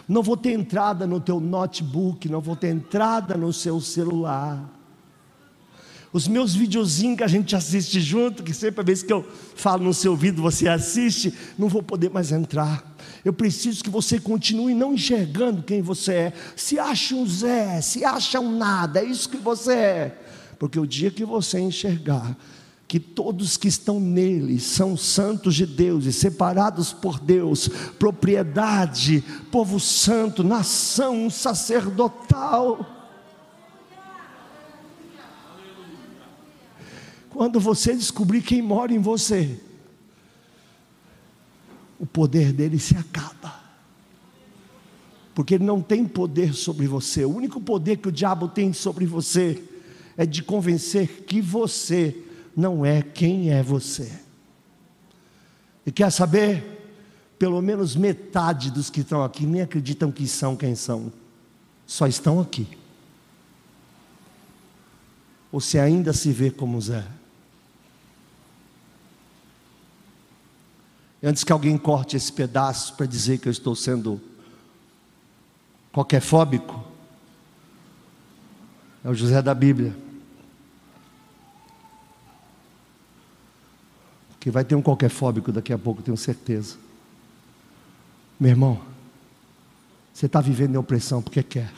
não 0.08 0.22
vou 0.22 0.36
ter 0.36 0.52
entrada 0.52 1.08
no 1.08 1.20
teu 1.20 1.40
notebook, 1.40 2.28
não 2.28 2.42
vou 2.42 2.56
ter 2.56 2.70
entrada 2.70 3.36
no 3.38 3.54
seu 3.54 3.80
celular. 3.80 4.70
Os 6.14 6.28
meus 6.28 6.54
videozinhos 6.54 7.18
que 7.18 7.24
a 7.24 7.28
gente 7.28 7.56
assiste 7.56 8.02
junto, 8.02 8.44
que 8.44 8.54
sempre 8.54 8.82
a 8.82 8.84
vez 8.84 9.02
que 9.02 9.14
eu 9.14 9.26
falo 9.56 9.86
no 9.86 9.94
seu 9.94 10.12
ouvido 10.12 10.42
você 10.42 10.68
assiste, 10.68 11.34
não 11.58 11.70
vou 11.70 11.82
poder 11.82 12.10
mais 12.10 12.34
entrar. 12.34 12.84
Eu 13.24 13.32
preciso 13.32 13.82
que 13.82 13.90
você 13.90 14.20
continue 14.20 14.74
não 14.74 14.94
enxergando 14.94 15.64
quem 15.64 15.82
você 15.82 16.14
é. 16.14 16.34
Se 16.56 16.78
acha 16.78 17.16
um 17.16 17.26
Zé, 17.26 17.80
se 17.80 18.04
acha 18.04 18.42
um 18.42 18.58
nada, 18.58 19.00
é 19.00 19.06
isso 19.06 19.30
que 19.30 19.38
você 19.38 19.74
é. 19.74 20.22
Porque 20.60 20.78
o 20.78 20.86
dia 20.86 21.10
que 21.10 21.24
você 21.24 21.60
enxergar 21.60 22.36
que 22.92 23.00
todos 23.00 23.56
que 23.56 23.70
estão 23.70 24.02
nele 24.02 24.60
são 24.60 24.98
santos 24.98 25.56
de 25.56 25.66
Deus 25.66 26.04
e 26.04 26.12
separados 26.12 26.92
por 26.92 27.22
Deus, 27.22 27.70
propriedade, 27.98 29.24
povo 29.50 29.80
santo, 29.80 30.44
nação 30.44 31.30
sacerdotal. 31.30 32.86
Quando 37.30 37.62
você 37.62 37.96
descobrir 37.96 38.42
quem 38.42 38.62
mora 38.62 38.92
em 38.92 39.00
você, 39.00 39.58
o 41.98 42.06
poder 42.06 42.52
dele 42.52 42.78
se 42.78 42.98
acaba. 42.98 43.58
Porque 45.34 45.56
ele 45.56 45.64
não 45.64 45.82
tem 45.82 46.06
poder 46.06 46.54
sobre 46.54 46.88
você. 46.88 47.24
O 47.24 47.34
único 47.34 47.62
poder 47.62 48.00
que 48.00 48.10
o 48.10 48.12
diabo 48.12 48.50
tem 48.50 48.74
sobre 48.74 49.06
você 49.06 49.64
é 50.18 50.26
de 50.26 50.44
convencer 50.44 51.24
que 51.24 51.40
você 51.40 52.26
não 52.56 52.86
é 52.86 53.02
quem 53.02 53.50
é 53.52 53.64
você. 53.64 54.12
E 55.86 55.92
quer 55.92 56.12
saber? 56.12 56.80
Pelo 57.40 57.62
menos 57.62 57.96
metade 57.96 58.70
dos 58.70 58.90
que 58.90 59.02
estão 59.02 59.24
aqui 59.24 59.46
nem 59.46 59.62
acreditam 59.62 60.12
que 60.12 60.28
são 60.28 60.56
quem 60.56 60.76
são, 60.76 61.12
só 61.88 62.06
estão 62.06 62.40
aqui. 62.40 62.68
Você 65.52 65.80
ainda 65.80 66.14
se 66.14 66.32
vê 66.32 66.52
como 66.52 66.80
Zé. 66.80 67.04
Antes 71.24 71.44
que 71.44 71.52
alguém 71.52 71.78
corte 71.78 72.16
esse 72.16 72.32
pedaço 72.32 72.96
para 72.96 73.06
dizer 73.06 73.40
que 73.40 73.48
eu 73.48 73.52
estou 73.52 73.76
sendo 73.76 74.22
qualquer 75.92 76.22
fóbico, 76.22 76.84
é 79.04 79.10
o 79.10 79.14
José 79.14 79.42
da 79.42 79.54
Bíblia. 79.54 79.96
Que 84.42 84.50
vai 84.50 84.66
ter 84.66 84.74
um 84.74 84.82
qualquer 84.82 85.12
fóbico 85.12 85.52
daqui 85.52 85.72
a 85.72 85.78
pouco, 85.78 86.02
tenho 86.02 86.18
certeza. 86.18 86.76
Meu 88.40 88.50
irmão, 88.50 88.82
você 90.12 90.26
está 90.26 90.42
vivendo 90.42 90.74
em 90.74 90.78
opressão 90.78 91.22
porque 91.22 91.44
quer. 91.44 91.72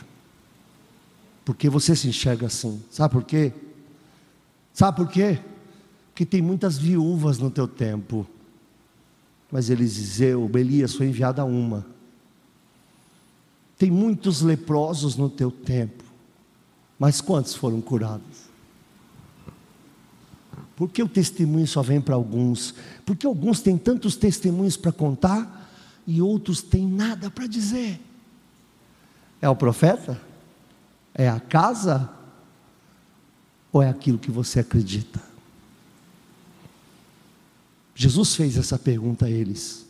Porque 1.43 1.69
você 1.69 1.93
se 1.93 2.07
enxerga 2.07 2.47
assim. 2.47 2.81
Sabe 2.89 3.11
por 3.11 3.23
quê? 3.25 3.51
Sabe 4.73 4.95
por 4.95 5.09
quê? 5.09 5.39
Porque 6.07 6.25
tem 6.25 6.41
muitas 6.41 6.77
viúvas 6.77 7.37
no 7.37 7.51
teu 7.51 7.67
tempo. 7.67 8.25
Mas 9.51 9.69
Eliseu, 9.69 10.49
Elias 10.55 10.95
foi 10.95 11.07
enviado 11.07 11.41
a 11.41 11.43
uma. 11.43 11.85
Tem 13.77 13.91
muitos 13.91 14.41
leprosos 14.41 15.17
no 15.17 15.29
teu 15.29 15.51
tempo. 15.51 16.01
Mas 16.97 17.19
quantos 17.19 17.55
foram 17.55 17.81
curados? 17.81 18.42
Por 20.83 20.89
que 20.89 21.01
o 21.01 21.07
testemunho 21.07 21.65
só 21.65 21.81
vem 21.81 22.01
para 22.01 22.13
alguns? 22.13 22.75
Porque 23.05 23.25
alguns 23.25 23.61
têm 23.61 23.77
tantos 23.77 24.17
testemunhos 24.17 24.75
para 24.75 24.91
contar 24.91 25.71
e 26.05 26.21
outros 26.21 26.61
têm 26.61 26.85
nada 26.85 27.31
para 27.31 27.47
dizer. 27.47 28.01
É 29.41 29.47
o 29.47 29.55
profeta? 29.55 30.19
É 31.15 31.29
a 31.29 31.39
casa? 31.39 32.11
Ou 33.71 33.81
é 33.81 33.87
aquilo 33.87 34.19
que 34.19 34.29
você 34.29 34.59
acredita? 34.59 35.23
Jesus 37.95 38.35
fez 38.35 38.57
essa 38.57 38.77
pergunta 38.77 39.27
a 39.27 39.29
eles: 39.29 39.85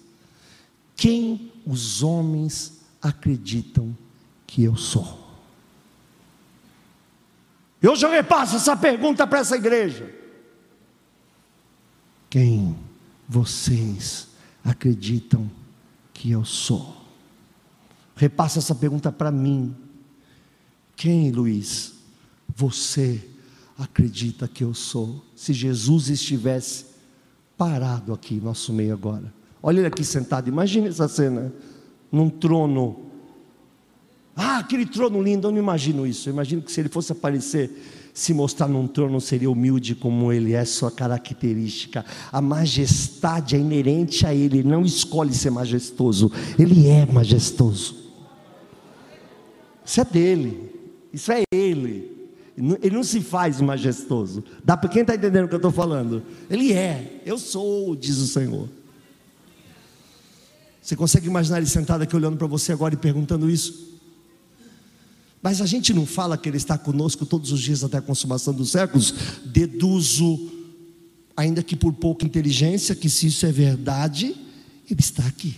Quem 0.96 1.52
os 1.66 2.04
homens 2.04 2.82
acreditam 3.02 3.98
que 4.46 4.62
eu 4.62 4.76
sou? 4.76 5.42
Eu 7.82 7.96
já 7.96 8.12
repasso 8.12 8.58
essa 8.58 8.78
pergunta 8.78 9.26
para 9.26 9.40
essa 9.40 9.56
igreja 9.56 10.22
quem 12.34 12.76
vocês 13.30 14.30
acreditam 14.66 15.48
que 16.12 16.32
eu 16.32 16.44
sou? 16.44 16.98
Repassa 18.16 18.58
essa 18.58 18.74
pergunta 18.74 19.12
para 19.12 19.30
mim. 19.30 19.76
Quem, 20.96 21.30
Luiz, 21.30 21.94
você 22.56 23.24
acredita 23.78 24.48
que 24.48 24.64
eu 24.64 24.74
sou? 24.74 25.24
Se 25.36 25.54
Jesus 25.54 26.10
estivesse 26.10 26.86
parado 27.56 28.12
aqui, 28.12 28.42
nosso 28.42 28.74
meio 28.74 28.94
agora. 28.94 29.32
Olha 29.62 29.78
ele 29.82 29.88
aqui 29.88 30.04
sentado, 30.04 30.48
imagine 30.48 30.88
essa 30.88 31.08
cena, 31.08 31.54
num 32.12 32.32
trono. 32.32 33.12
Ah, 34.36 34.58
aquele 34.58 34.88
trono 34.88 35.22
lindo, 35.22 35.50
eu 35.50 35.52
não 35.52 35.60
imagino 35.60 36.08
isso. 36.08 36.30
Eu 36.30 36.34
imagino 36.34 36.64
que 36.64 36.72
se 36.72 36.80
ele 36.80 36.90
fosse 36.90 37.12
aparecer 37.12 38.03
se 38.14 38.34
mostrar 38.34 38.68
num 38.68 38.88
trono 38.88 39.20
seria 39.20 39.50
humilde 39.50 39.96
como 39.96 40.32
ele 40.32 40.54
é, 40.54 40.64
sua 40.64 40.92
característica. 40.92 42.06
A 42.32 42.40
majestade 42.40 43.56
é 43.56 43.60
inerente 43.60 44.26
a 44.26 44.34
ele, 44.34 44.60
ele 44.60 44.70
não 44.70 44.84
escolhe 44.84 45.34
ser 45.34 45.50
majestoso, 45.50 46.32
ele 46.60 46.88
é 46.88 47.06
majestoso. 47.06 47.96
Isso 49.84 50.00
é 50.00 50.06
dele, 50.06 50.72
isso 51.12 51.32
é 51.32 51.42
ele. 51.52 52.14
Ele 52.56 52.96
não 52.96 53.04
se 53.04 53.20
faz 53.20 53.60
majestoso. 53.60 54.44
Dá 54.64 54.78
para 54.78 54.88
quem 54.88 55.02
está 55.02 55.16
entendendo 55.16 55.46
o 55.46 55.48
que 55.48 55.56
eu 55.56 55.58
estou 55.58 55.72
falando? 55.72 56.22
Ele 56.48 56.72
é, 56.72 57.20
eu 57.26 57.40
sou, 57.40 57.96
diz 57.96 58.18
o 58.18 58.28
Senhor. 58.28 58.70
Você 60.80 60.96
consegue 60.96 61.28
imaginar 61.28 61.58
ele 61.58 61.66
sentado 61.66 62.04
aqui 62.04 62.16
olhando 62.16 62.38
para 62.38 62.46
você 62.46 62.72
agora 62.72 62.94
e 62.94 62.98
perguntando 62.98 63.50
isso? 63.50 63.93
Mas 65.44 65.60
a 65.60 65.66
gente 65.66 65.94
não 65.94 66.06
fala 66.06 66.38
que 66.38 66.48
Ele 66.48 66.56
está 66.56 66.78
conosco 66.78 67.26
todos 67.26 67.52
os 67.52 67.60
dias 67.60 67.84
até 67.84 67.98
a 67.98 68.02
consumação 68.02 68.54
dos 68.54 68.72
séculos. 68.72 69.14
Deduzo, 69.44 70.50
ainda 71.36 71.62
que 71.62 71.76
por 71.76 71.92
pouca 71.92 72.26
inteligência, 72.26 72.96
que 72.96 73.10
se 73.10 73.28
isso 73.28 73.46
é 73.46 73.52
verdade, 73.52 74.34
Ele 74.90 75.00
está 75.02 75.26
aqui. 75.28 75.58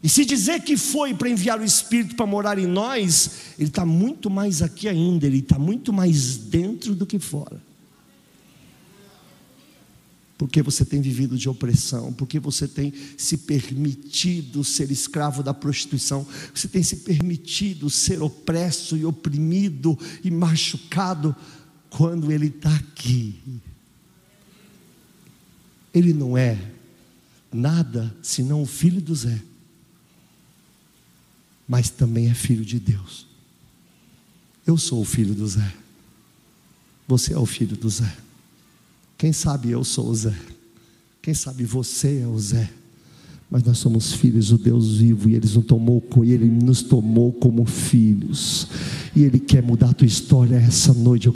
E 0.00 0.08
se 0.08 0.24
dizer 0.24 0.62
que 0.62 0.76
foi 0.76 1.12
para 1.12 1.28
enviar 1.28 1.58
o 1.58 1.64
Espírito 1.64 2.14
para 2.14 2.24
morar 2.24 2.56
em 2.56 2.66
nós, 2.66 3.30
Ele 3.58 3.68
está 3.68 3.84
muito 3.84 4.30
mais 4.30 4.62
aqui 4.62 4.88
ainda, 4.88 5.26
Ele 5.26 5.40
está 5.40 5.58
muito 5.58 5.92
mais 5.92 6.36
dentro 6.36 6.94
do 6.94 7.04
que 7.04 7.18
fora 7.18 7.60
porque 10.40 10.62
você 10.62 10.86
tem 10.86 11.02
vivido 11.02 11.36
de 11.36 11.50
opressão, 11.50 12.14
porque 12.14 12.40
você 12.40 12.66
tem 12.66 12.94
se 13.18 13.36
permitido 13.36 14.64
ser 14.64 14.90
escravo 14.90 15.42
da 15.42 15.52
prostituição, 15.52 16.26
você 16.54 16.66
tem 16.66 16.82
se 16.82 16.96
permitido 16.96 17.90
ser 17.90 18.22
opresso 18.22 18.96
e 18.96 19.04
oprimido 19.04 19.98
e 20.24 20.30
machucado, 20.30 21.36
quando 21.90 22.32
Ele 22.32 22.46
está 22.46 22.74
aqui. 22.74 23.38
Ele 25.92 26.14
não 26.14 26.38
é 26.38 26.72
nada 27.52 28.16
senão 28.22 28.62
o 28.62 28.66
filho 28.66 29.02
do 29.02 29.14
Zé, 29.14 29.42
mas 31.68 31.90
também 31.90 32.30
é 32.30 32.34
filho 32.34 32.64
de 32.64 32.80
Deus. 32.80 33.26
Eu 34.66 34.78
sou 34.78 35.02
o 35.02 35.04
filho 35.04 35.34
do 35.34 35.46
Zé, 35.46 35.74
você 37.06 37.34
é 37.34 37.38
o 37.38 37.44
filho 37.44 37.76
do 37.76 37.90
Zé. 37.90 38.29
Quem 39.20 39.34
sabe 39.34 39.70
eu 39.70 39.84
sou 39.84 40.08
o 40.08 40.14
Zé. 40.14 40.34
Quem 41.20 41.34
sabe 41.34 41.62
você 41.62 42.22
é 42.22 42.26
o 42.26 42.38
Zé. 42.38 42.70
Mas 43.50 43.62
nós 43.64 43.76
somos 43.76 44.14
filhos 44.14 44.48
do 44.48 44.56
Deus 44.56 44.96
vivo 44.96 45.28
e 45.28 45.34
Ele 45.34 45.46
nos 45.46 45.66
tomou, 45.66 46.02
Ele 46.24 46.46
nos 46.46 46.82
tomou 46.82 47.30
como 47.30 47.66
filhos. 47.66 48.66
E 49.14 49.22
Ele 49.22 49.38
quer 49.38 49.62
mudar 49.62 49.90
a 49.90 49.92
tua 49.92 50.06
história 50.06 50.56
essa 50.56 50.94
noite. 50.94 51.30